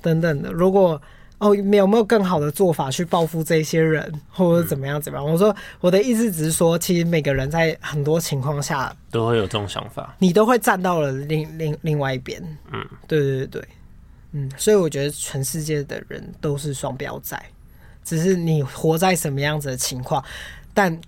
[0.00, 1.00] 等等的，如果
[1.38, 5.26] 哦，有没有更好的做法去报复这些人，或者怎么样怎么样？
[5.26, 12.40] 我说我的意思只是说，其实每个人在很多情况下都会有这种想法，你都会站到了另另另外一边。
[12.70, 13.68] 嗯，对对对对，
[14.32, 17.40] 嗯，所以我觉得全世界的人都是双标仔，
[18.04, 20.24] 只是你活在什么样子的情况。
[20.74, 20.98] 但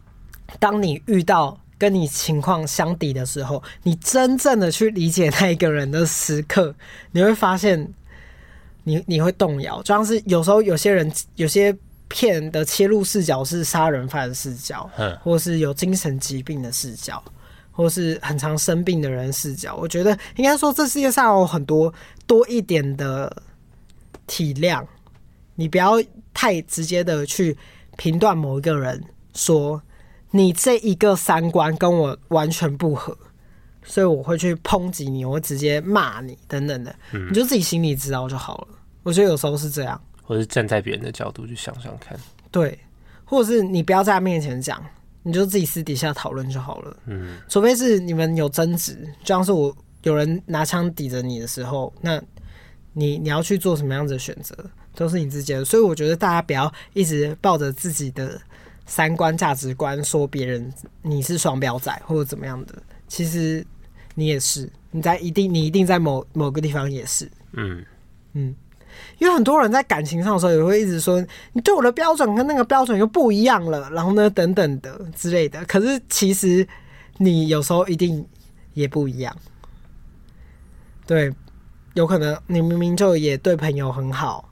[0.61, 6.75] 当你遇到跟你情况相抵的时候，你真正的去理解那一个人的时刻，
[7.13, 7.81] 你会发现
[8.85, 9.79] 你，你你会动摇。
[9.83, 11.75] 就像是有时候有些人有些
[12.09, 14.89] 片的切入视角是杀人犯的视角，
[15.23, 17.23] 或是有精神疾病的视角，
[17.75, 19.77] 或是很常生病的人视角。
[19.77, 21.93] 我觉得应该说，这世界上有很多
[22.27, 23.43] 多一点的
[24.27, 24.83] 体谅，
[25.57, 27.55] 你不要太直接的去
[27.99, 29.83] 评断某一个人说。
[30.37, 33.17] 你这一个三观跟我完全不合，
[33.85, 38.69] 所以我会去抨击你，我会直接骂你等等的，你就自己心里知道就好了。
[39.05, 42.19] 我觉得有时候是这样，或是站在别人的角度去想想看，
[42.51, 42.77] 对，
[43.25, 44.85] 或者是你不要在他面前讲，
[45.25, 46.97] 你就自己私底下讨论就好了。
[47.07, 52.23] 嗯，除非是你们有争执，就像是我有人拿枪抵着你的时候，那
[52.93, 54.57] 你你要去做什么样子的选择，
[54.95, 55.65] 都是你自己的。
[55.65, 58.41] 所以我觉得大家不要一直抱着自己的。
[58.87, 62.75] 三观价值观说别人你是双标仔或者怎么样的，
[63.09, 63.67] 其实
[64.15, 67.83] 你也是，你在一定你一定在某某个地方也是，嗯
[68.35, 68.55] 嗯，
[69.19, 76.67] 因为很多人在感情上的时候也会一直说你对我的标准跟那个标准又不一样了，然后呢等等的之类的，可是其实
[77.19, 78.27] 你有时候一定
[78.73, 79.37] 也不一样，
[81.07, 81.33] 对，
[81.95, 84.51] 有可能你明明就也对朋友很好。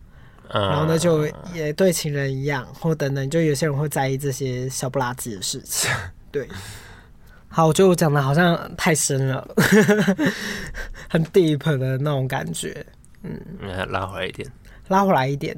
[0.55, 5.91] 然后呢，就也对情人一样，或等等，就有些人会在意这些小不拉几的事情。
[6.31, 6.47] 对，
[7.49, 9.49] 好，我觉得我讲的好像太深了，
[11.09, 12.85] 很 deep 的那种感觉。
[13.23, 13.41] 嗯，
[13.91, 14.49] 拉回来一点。
[14.89, 15.57] 拉回来一点。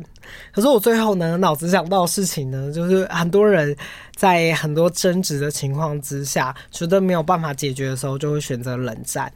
[0.52, 3.76] 可是我最后呢，脑子想到的事情呢，就是很多人
[4.14, 9.32] 在很多争执的情况之下，觉得没有办法解决的时候，就会选择冷战。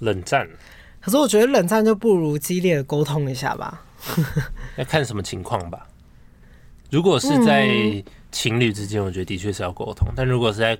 [0.00, 0.48] 冷战。
[1.00, 3.82] 可是我觉得冷战就不如激烈的沟通一下吧。
[4.76, 5.86] 要看什么情况吧。
[6.90, 10.08] 如果是在情侣之间，我觉得的确是要沟通。
[10.16, 10.78] 但如果是在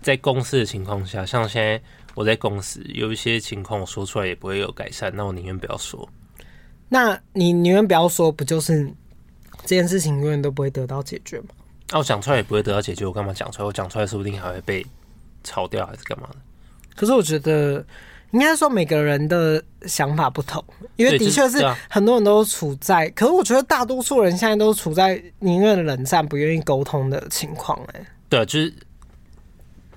[0.00, 1.80] 在公司的情况下，像现在
[2.14, 6.08] 我在公司有一些情况，我说出来也不会有改善，那我宁愿不要说。
[6.88, 8.86] 那你宁愿不要说，不就是
[9.62, 11.46] 这件事情永远都不会得到解决吗？
[11.90, 13.66] 那我讲出来也不会得到解决，我干嘛讲出来？
[13.66, 14.84] 我讲出来说不定还会被
[15.42, 16.36] 炒掉，还是干嘛的？
[16.94, 17.82] 可是我觉得，
[18.32, 20.62] 应该说每个人的想法不同，
[20.96, 27.82] 因为的确是很多人都处在，可是我觉得大多数人现在都处在宁愿冷战不愿意沟通的情况。
[27.94, 28.74] 哎，对，就是。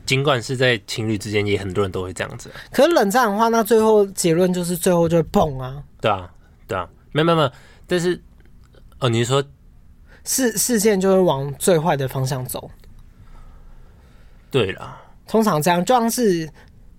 [0.05, 2.49] 尽管是在情侣之间，也很多人都会这样子。
[2.71, 5.83] 可是冷战的话，那最后结论就是最后就会碰啊。
[5.99, 6.31] 对啊，
[6.67, 7.51] 对啊，没有没有，
[7.87, 8.21] 但是
[8.99, 9.43] 哦，你是说
[10.23, 12.69] 事事件就会往最坏的方向走。
[14.51, 16.49] 对了，通常这样，就像是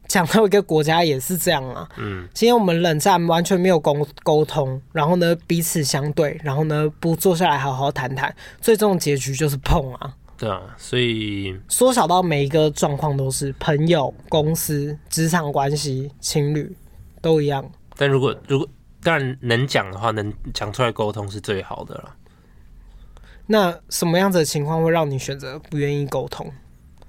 [0.06, 1.88] 讲到一个国家也是这样啊。
[1.96, 10.14] 嗯，今天我们冷战完全没有沟沟通，然后呢彼此相对，然后呢不坐下来好好谈谈，最终的结局就是碰啊。
[10.38, 16.70] 对啊，所以缩小到每一个状况都是朋友、公司、职场关系、情侣
[17.22, 17.64] 都一样。
[17.96, 18.68] 但如果如果
[19.02, 22.14] 当然能讲的话，能讲出来沟通是最好的了。
[23.46, 26.52] 那什么样子的情况会让你选择不愿意沟通？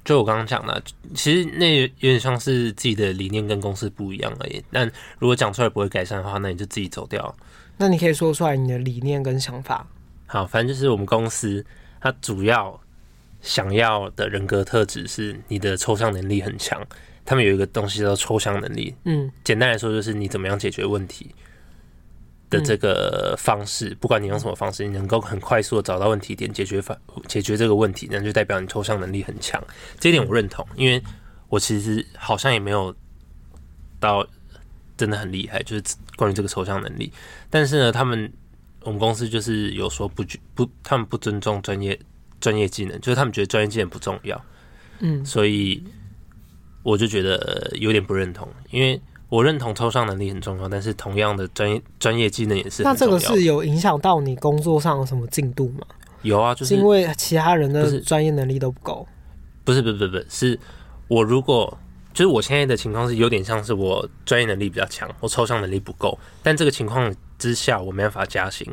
[0.06, 0.82] 就我刚刚讲的，
[1.13, 4.63] 其实那有点像是自己的理念跟公司不一样而已。
[4.72, 7.36] 但如果讲出来不会改善的话，那你就自己走掉。
[7.76, 9.86] 那你可以说出来你的理念跟想法。
[10.28, 11.66] 好，反正就是我们公司
[12.00, 12.80] 它主要。
[13.41, 16.86] 想要的人格特质是你的抽象能力很强，
[17.23, 18.93] 他们有一个东西叫抽象能力。
[19.06, 21.34] 嗯，简单来说就是你怎么样解决问题
[22.50, 26.97] 的这个方式，不管你用什么方式，你能够很快速的找到问题点，解决法
[27.28, 29.62] 解决这个问题，那就代表你抽象能力很强。
[30.00, 31.02] 这一点我认同，因为
[31.50, 32.93] 我其实好像也没有
[34.00, 34.28] 到
[34.97, 35.84] 真的很厉害，就是
[36.15, 37.12] 关于这个抽象能力。
[37.50, 38.32] 但是呢，他们
[38.82, 40.23] 我们公司就是有说不
[40.56, 41.97] 不，他们不尊重专业。
[42.39, 44.39] 专业技能就是他们觉得专业技能不重要，
[45.00, 45.84] 嗯，所以
[46.84, 52.84] 我就觉得有点不认同，因为我认同抽象能力很重要，但是同样的专业专业技能也是。
[52.84, 55.86] 那这个是有影响到你工作上有什么进度吗？
[56.21, 59.08] 有啊，就是因为其他人的专业能力都不够。
[59.63, 60.60] 不是，不是，不是，不是，是
[61.08, 61.78] 我如果
[62.13, 68.65] 就是我现在的情况是有点像是我专业能力比较强，我抽象能力不够，但这个情况之下我没办法加薪。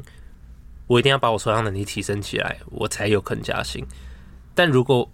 [0.87, 3.85] 我一定要把我抽象能力提升起来，我才有可能加薪。
[4.55, 5.11] 但如果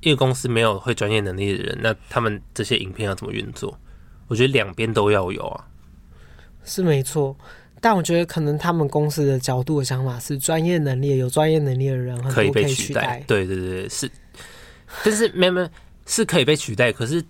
[0.00, 3.78] 一个公司没有会专业能力的人，那他们这些影片要怎么运作？
[4.28, 5.66] 我觉得两边都要有啊。
[6.64, 7.36] 是没错，
[7.80, 13.22] 但我觉得可能他们公司的角度的想法是，专业能力有专业能力的人可以被取代。
[13.26, 14.10] 对对对，是。
[15.04, 15.68] 但是没有没有
[16.06, 17.24] 是可以被取代，可是。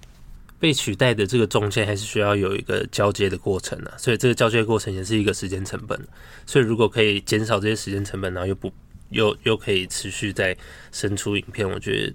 [0.64, 6.09] 被取代的这个中间还是需要有一个交接的过程啊，所以这个交接过程也是一个时间成本。
[6.46, 8.72] 所以如果可以减少这些时间成本，然后又不
[9.11, 10.57] 又又可以持续在
[10.90, 12.14] 生出影片，我觉得。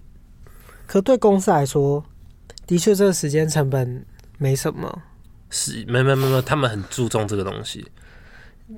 [0.87, 2.03] 可对公司来说，
[2.65, 4.03] 的确这个时间成本
[4.39, 4.99] 没什么。
[5.51, 7.85] 是，没没没没，他们很注重这个东西。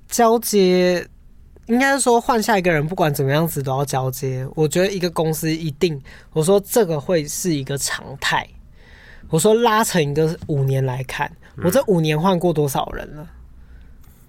[0.10, 1.08] 交接
[1.68, 4.46] 应该是说换下一个人，不管怎么样子都要交接。
[4.54, 5.98] 我觉得一个公司一定，
[6.34, 8.46] 我说这个会是一个常态。
[9.32, 11.32] 我说拉成一个五年来看，
[11.64, 13.28] 我这五年换过多少人了？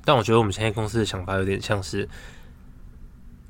[0.04, 2.08] 但我觉得我们现在公司的想法有点像是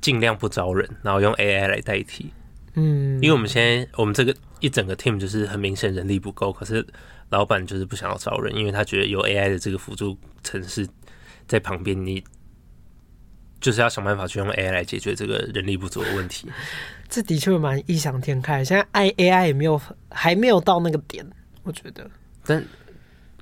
[0.01, 2.33] 尽量不招人，然后用 AI 来代替。
[2.73, 6.85] 嗯，因为我们现在我们这个一整个 team 就是很明显人力不够，可是
[7.29, 10.87] 老板就是不想要招人，因为他觉得有 AI 的这个辅助城市
[11.47, 12.23] 在旁边，你
[13.61, 16.49] 就是要想办法去用 AI 来解决这个人力不足的问题。
[17.09, 21.23] 这的确蛮异想天开，现在 I AI 也没有还没有到那个点。
[21.63, 22.09] 我觉得，
[22.45, 22.63] 但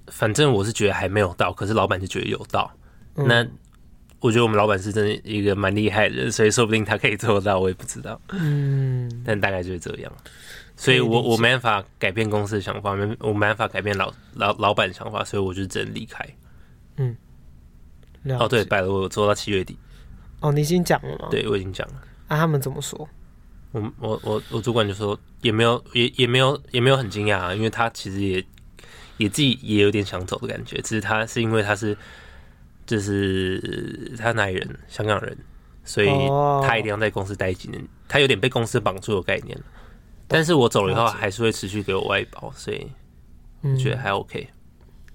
[0.07, 2.71] 反正我是觉得还没有到，可是老板就觉得有到。
[3.15, 3.45] 嗯、那
[4.19, 8.19] 我觉得我们老板是真的一个蛮厉害的人，所以说不定他可以做到，我也不知道。
[8.29, 10.11] 嗯，但大概就是这样。
[10.75, 16.25] 所以我我没办法改变公司的想法，没我没办法改变老老老板的想法，所以我就只能离开。
[16.97, 17.15] 嗯，
[18.39, 19.77] 哦对，拜了，我做到七月底。
[20.39, 21.27] 哦，你已经讲了吗？
[21.29, 22.01] 对，我已经讲了。
[22.27, 23.07] 那、啊、他们怎么说？
[23.71, 28.45] 我我我我主管就说也没有也也没有也没有很惊讶啊，因为他其实也
[29.17, 31.97] 也自己也有点想走的感觉，只是他是因为他是
[32.85, 35.37] 就是他哪里人，香港人，
[35.85, 36.09] 所以
[36.67, 39.57] 他一定要在公司待几年，他有点被公司绑住的概念。
[40.27, 42.89] 但是我走了以后还是会持续给我外包，所以
[43.61, 44.47] 我觉得还 OK。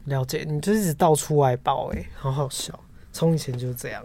[0.05, 2.79] 了解，你就一直到处外包，哎，好好笑。
[3.13, 4.05] 从以前就是这样。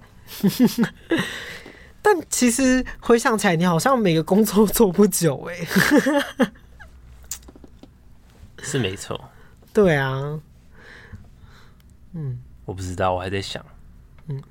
[2.01, 6.51] 但其实回想起来，你好像每个工作做不久哎、欸。
[8.63, 9.19] 是没错。
[9.73, 10.39] 对啊。
[12.13, 12.39] 嗯。
[12.65, 13.65] 我不知道，我还在想。
[14.27, 14.41] 嗯。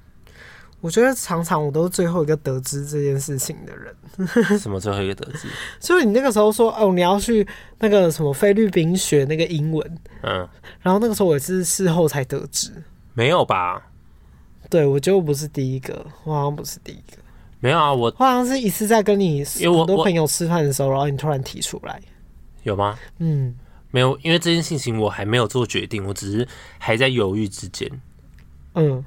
[0.80, 3.94] 我觉得常常我都是最后一个得知这件事情的人。
[4.58, 5.46] 什么最后一个得知？
[5.78, 7.46] 就是你那个时候说哦，你要去
[7.78, 9.98] 那个什么菲律宾学那个英文。
[10.22, 10.48] 嗯。
[10.80, 12.70] 然后那个时候我也是事后才得知。
[13.12, 13.82] 没有吧？
[14.70, 17.18] 对，我觉得我不是第一个，我好像不是第一个。
[17.60, 22.00] 没有啊，我我好像是一次在跟你很多朋友吃饭的时候，然后你突然提出来。
[22.62, 22.98] 有吗？
[23.18, 23.54] 嗯，
[23.90, 26.48] 没有，因为这件事情我还没有做决定，我只是
[26.78, 27.88] 还在犹豫之间。
[28.74, 29.04] 嗯。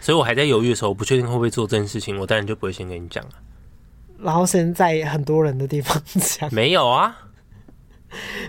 [0.00, 3.30] 所以我还在犹豫的时候，我不确定会不会做这件事情，我当然就不会先跟你讲了。
[4.18, 6.48] 然后先在很多人的地方讲。
[6.54, 7.14] 没有啊，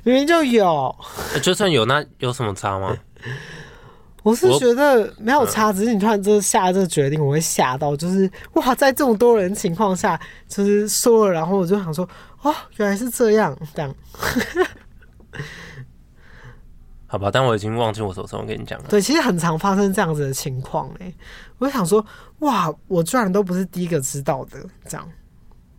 [0.04, 0.96] 明明就有。
[1.42, 2.98] 就算有，那有什么差吗？
[4.24, 7.96] 我是觉得没有差，只是你突然就下这个决定，我会吓到。
[7.96, 12.08] 就是哇，在这么多人情况下，就是说了，然后我就想说，
[12.44, 13.96] 哦，原来是这样，这样。
[17.08, 18.86] 好吧，但我已经忘记我什么时候跟你讲了。
[18.90, 21.14] 对，其实很常发生这样子的情况哎，
[21.58, 22.06] 我就想说，
[22.40, 25.06] 哇，我居然都不是第一个知道的，这样。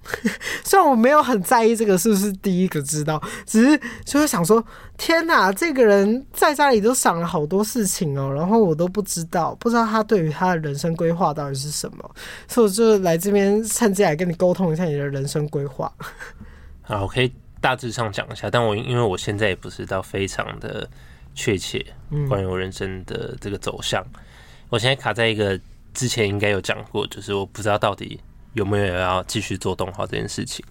[0.64, 4.64] 虽然我没有很在意这个是不是第一个知道，只是就会想说，
[4.96, 12.10] 天哪，这个人在家里都想了好多事情哦，然后我都不知道，不知道他对于他的人生规划到底是什么，
[12.48, 15.92] 所以我就来这边趁机来跟你沟通一下你的人生规划。
[16.82, 20.88] 好，我可以大致上讲一下，但我因为我现在也不知道非常的。
[21.34, 21.82] 确切
[22.28, 24.20] 关于我人生的这个走向，嗯，
[24.68, 25.58] 我现在卡在一个
[25.94, 28.20] 之前应该有讲过，就是我不知道到底
[28.54, 30.64] 有没有要继续做动画这件事情，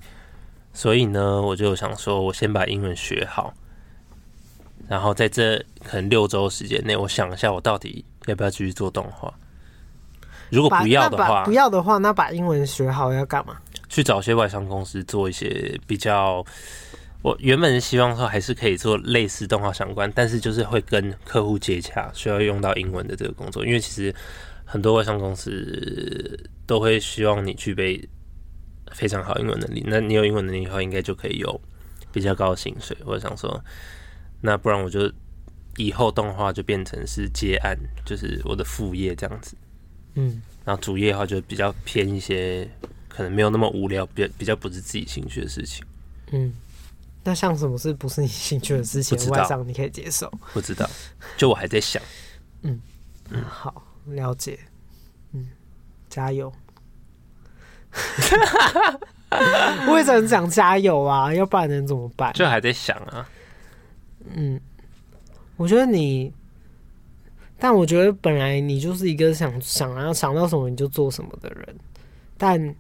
[0.74, 3.54] 所以呢，我就想说，我先把英文学好，
[4.88, 9.34] 然后在这可能六周时间内，我想一下我到底要不要继续做动画。
[10.50, 13.58] 如果不要的话，不要的话，那把英文学好要干嘛？
[13.90, 16.46] 去找些外商公司做一些比较。
[17.24, 23.64] 我原本是希望说还是可以做类似动画相关，但是就是会跟客户接洽，需要用到英文的这个工作。
[23.64, 24.12] 因为其实
[24.72, 28.08] 很多外商公司都会希望你具备
[28.94, 29.84] 非常好英文能力。
[29.86, 31.60] 那你有英文能力的话，应该就可以有
[32.10, 32.96] 比较高的薪水。
[33.04, 33.62] 我想说，
[34.40, 35.12] 那不然我就
[35.76, 39.58] 以后动画就变成是接案，就是我的副业这样子。
[40.14, 42.66] 嗯，然后主业的话就比较偏一些，
[43.10, 45.84] 可能没有那么无聊，比较比较不是自己兴趣的事情。
[46.32, 46.54] 嗯。
[47.24, 49.30] 那像什么是不是你兴趣的事情？
[49.30, 50.32] 外商你可以接受？
[50.54, 50.90] 不知道，
[51.38, 52.02] 就我还在想。
[52.62, 52.80] 嗯
[53.30, 54.60] 嗯，好，了解。
[55.34, 55.48] 嗯，
[56.10, 56.52] 加油。
[59.88, 62.34] 我也只能讲加油啊，要不然能怎么办？
[62.34, 63.30] 就还在想啊。
[64.34, 64.60] 嗯，
[65.58, 66.34] 我觉得你，
[67.58, 71.76] 但我觉得本来你就是一个想想要想到什么你就做什么的人，
[72.38, 72.76] 但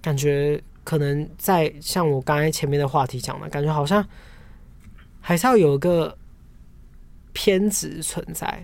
[0.00, 0.62] 感觉。
[0.84, 4.06] 可能在像我刚才前面的话题讲的，感觉好像
[5.18, 6.14] 还是要有一个
[7.32, 8.62] 偏执存在，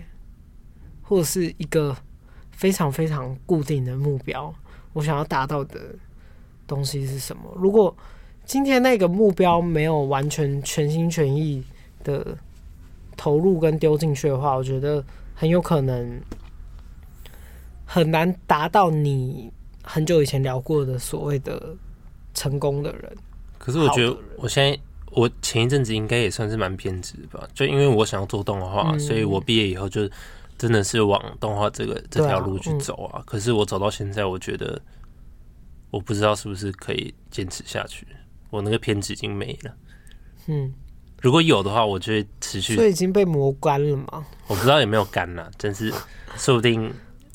[1.11, 1.93] 或者是一个
[2.51, 4.53] 非常非常固定的目标。
[4.93, 5.93] 我想要达到的
[6.65, 7.43] 东西是什么？
[7.57, 7.93] 如果
[8.45, 11.61] 今天那个目标没有完全全心全意
[12.01, 12.37] 的
[13.17, 15.03] 投入跟丢进去的话，我觉得
[15.35, 16.17] 很有可能
[17.85, 19.51] 很难达到你
[19.83, 21.75] 很久以前聊过的所谓的。
[22.33, 23.11] 成功的人，
[23.57, 24.79] 可是我觉得我现在
[25.11, 30.09] 我前一阵子应该也算是蛮偏执吧，就因为我想要做动画，嗯，所以我毕业以后就
[30.61, 33.23] 真的是往动画这个这条路去走啊，啊。
[33.25, 34.79] 可是我走到现在，我觉得
[35.89, 38.05] 我不知道是不是可以坚持下去，
[38.51, 39.75] 我那个片子已经没了。
[40.45, 40.71] 嗯，
[41.19, 42.75] 如果有的话，我就会持续。
[42.75, 44.23] 所以已经被磨干了吗？
[44.45, 45.91] 我不知道有没有干了，真是
[46.35, 46.93] 说不定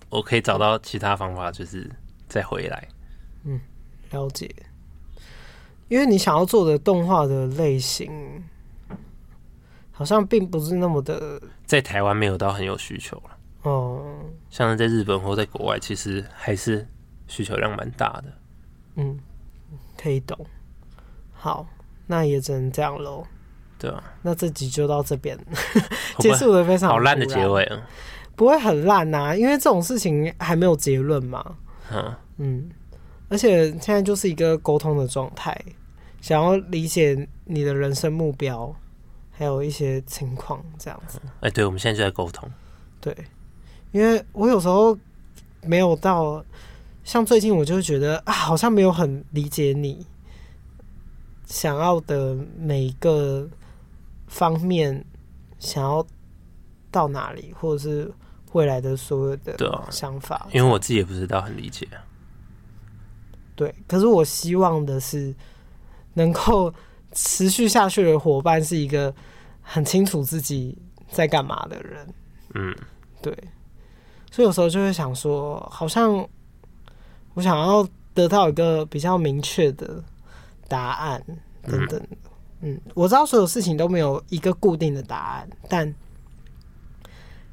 [0.09, 1.91] 我可以找到其他方法，就是
[2.29, 2.89] 再回来。
[3.43, 3.61] 嗯，
[4.13, 4.49] 了解。
[5.89, 8.09] 因为你想要做的动画的类型，
[9.97, 13.31] 好像并不是那么的，在台湾没有到很有需求了。
[13.63, 14.21] 哦，
[14.51, 16.87] 像是在日本或在国外，其实还是
[17.27, 18.25] 需求量蛮大的。
[18.97, 19.19] 嗯，
[19.97, 20.39] 可以懂。
[21.33, 21.67] 好，
[22.07, 23.27] 那也只能这样喽。
[23.79, 25.39] 对啊，那这集就到这边，
[26.19, 27.81] 结束的非常好烂的结尾啊！
[28.37, 31.57] 不会很烂呐，因为这种事情还没有结论嘛。
[31.91, 32.71] 嗯嗯。
[33.31, 35.59] 而且现在就是一个沟通的状态，
[36.21, 38.73] 想要理解你的人生目标，
[39.37, 41.21] 还有一些情况这样子。
[41.41, 42.51] 哎，对，我们现在就在沟通。
[43.01, 43.17] 对，
[43.93, 44.97] 因为我有时候
[45.63, 46.45] 没有到，
[47.05, 50.07] 像最近我就会觉得啊，好像没有很理解你
[51.45, 53.49] 想要的每一个
[54.27, 55.05] 方面，
[55.59, 56.07] 想要
[56.91, 58.13] 到哪里，或者是。
[58.53, 61.87] 未来的所有的想法，因为我自己也不知道很理解。
[63.55, 65.35] 对，可是我希望的是
[66.15, 66.73] 能够
[67.17, 69.13] 持续下去的伙伴是一个
[69.61, 70.79] 很清楚自己
[71.11, 72.07] 在干嘛的人。
[72.55, 72.73] 嗯，
[73.21, 73.37] 对，
[74.31, 76.15] 所以有时候就会想说，好像
[77.35, 80.05] 我想要得到一个比较明确的
[80.69, 81.21] 答案
[81.65, 82.01] 等等。
[82.61, 85.93] 嗯，嗯，我知道所有事情都没有一个固定的答案，但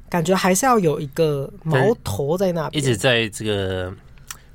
[0.08, 3.92] 感觉还是要有一个矛头在那边，一直在这个。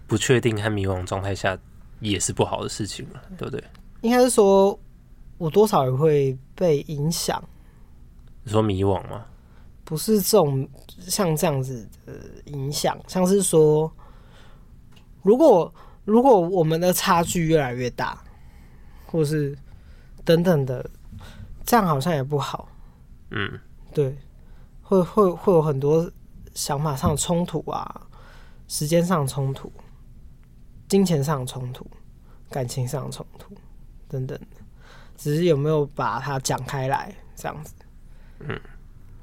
[0.08, 1.56] 不确定和迷惘状态下
[2.00, 3.64] 也是不好的事情嘛，对不对？
[4.02, 4.76] 应该是说，
[5.40, 7.44] 我多少也会被影响。
[8.44, 9.26] 你说迷惘吗？
[9.84, 10.70] 不是这种
[11.00, 12.14] 像这样子的
[12.46, 13.92] 影响，像是说，
[15.24, 15.74] 如果
[16.06, 18.22] 如果我们的差距越来越大，
[19.08, 19.58] 或是
[20.24, 20.88] 等等的，
[21.66, 22.70] 这样好像也不好。
[23.32, 23.60] 嗯，
[23.92, 24.16] 对，
[24.84, 26.12] 会会会有很多
[26.54, 28.08] 想法上的冲突啊，
[28.68, 29.72] 时间上的冲突。
[30.88, 31.86] 金钱上的冲突、
[32.50, 33.56] 感情上的冲突
[34.08, 34.40] 等等，
[35.22, 37.74] 只是有没有把它讲开来，这样子，
[38.40, 38.58] 嗯，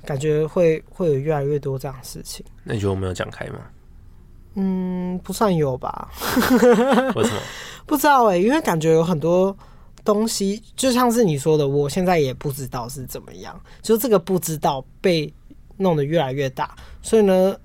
[0.05, 2.45] 感觉会会有越来越多这样的事情。
[2.63, 3.61] 那你觉得我没有讲开吗？
[4.55, 6.11] 嗯，不算有吧。
[7.17, 7.41] 为什么？
[7.87, 9.57] 不知道哎、欸，因为感觉有很多
[10.05, 15.33] 东西，就像是你说的，我现在也不知道是怎么样，就这个不知道被
[15.79, 17.57] 弄得越来越大，所以呢。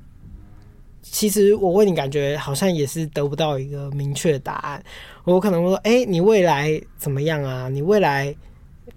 [1.04, 4.82] 其实我问你，感觉好像也是得不到一个明确的答案。
[5.24, 7.70] 我可能会说：“哎、欸，你未来怎么样啊？
[7.70, 8.36] 你未来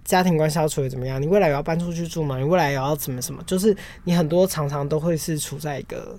[0.05, 1.21] 家庭关系要处理怎么样？
[1.21, 2.39] 你未来也要搬出去住吗？
[2.39, 3.43] 你未来也要怎么什么？
[3.45, 6.19] 就是你很多常常都会是处在一个……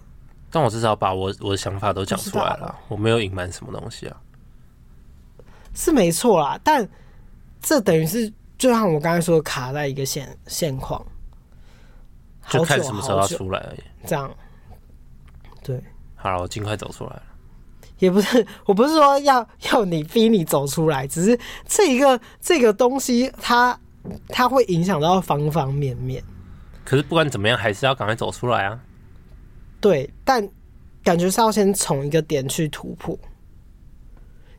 [0.52, 4.22] 但我至少把我我的想法都讲出来了，我没有隐瞒什么东西啊，
[5.74, 6.58] 是没错啦。
[6.64, 6.88] 但
[7.60, 11.06] 这等于是就像我刚才说的，卡在一个现现况，
[12.48, 13.80] 就看什么时候要出来而已。
[14.06, 14.34] 这样。
[15.62, 15.84] 对，
[16.16, 17.24] 好了，我尽快走出来了。
[18.00, 23.72] 也不是， 我不是说要要你逼你走出来，只是这一个这个东西它，
[24.04, 26.24] 它它会影响到方方面面。
[26.84, 28.80] 可是不管怎么样，还是要赶快走出来啊。
[29.80, 30.48] 对，但
[31.04, 33.18] 感觉是要先从一个点去突破，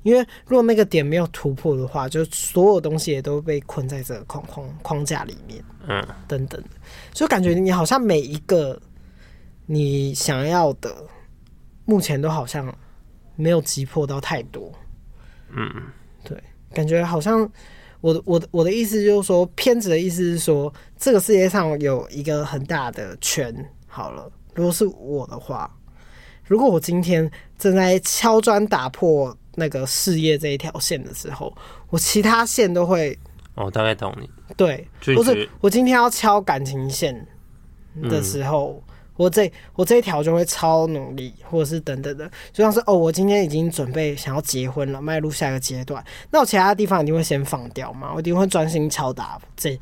[0.03, 6.63] 因为如果那个点没有突破的话，就所有东西也都被困在这个框框框架里面，嗯，等等，
[7.13, 8.81] 就感觉你好像每一个。
[9.69, 10.95] 你想要的，
[11.87, 12.73] 目前都好像
[13.37, 14.73] 没有急迫到太多。
[15.51, 15.71] 嗯，
[16.25, 17.49] 对，感觉好像
[18.01, 23.55] 我的我的我的意思就是说，偏执的意思是说，这个世界上有一个很大的圈。
[23.87, 25.71] 好了，如果是我的话，
[26.45, 31.57] 如果我今天正在敲砖打破那个事业这一条线的时候，
[31.91, 33.17] 我其他线都会。
[33.55, 34.29] 哦，大概懂你。
[34.57, 37.27] 对，或是我今天要敲感情线
[38.03, 38.83] 的时候。
[38.89, 49.79] 嗯我这我这一条就会超努力，或者是等等的，就像是哦，我今天已经准备想要结婚了，迈入下一个阶段，那我其他地方一定会先放掉嘛，我一定会专心敲打这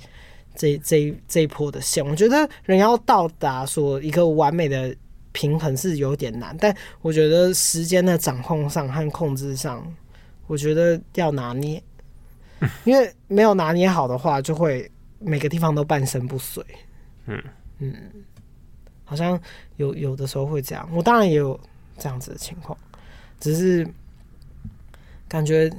[0.54, 2.06] 这这这一波的线。
[2.06, 4.94] 我觉得人要到达说一个完美的
[5.32, 6.72] 平衡是有点难，但
[7.02, 9.84] 我觉得时间的掌控上和控制上，
[10.46, 11.82] 我觉得要拿捏，
[12.84, 16.64] 因为没有拿捏好的话，就会每个地方都半身不遂。
[17.26, 17.42] 嗯
[17.80, 17.94] 嗯。
[19.14, 19.40] 好像
[19.76, 21.58] 有有的时候会这样，我当然也有
[21.96, 22.76] 这样子的情况，
[23.38, 23.88] 只是
[25.28, 25.70] 感觉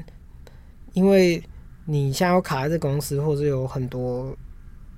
[0.93, 1.43] 因为
[1.83, 4.33] 你现在卡在这公司，或者有很多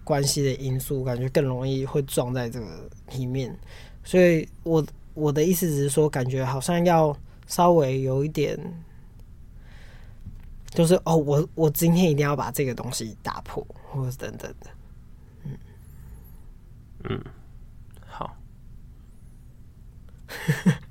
[0.04, 3.58] 关系的因素，感觉更容易会撞在这个里面。
[4.04, 4.86] 所以我
[5.16, 7.18] 我的意思只是说，感觉好像要
[7.48, 8.56] 稍微有一点，
[10.70, 14.70] 就是哦，我我今天一定要把这个东西打破，或者等等的，
[15.46, 15.58] 嗯
[17.06, 17.24] 嗯。
[20.46, 20.88] 呵呵。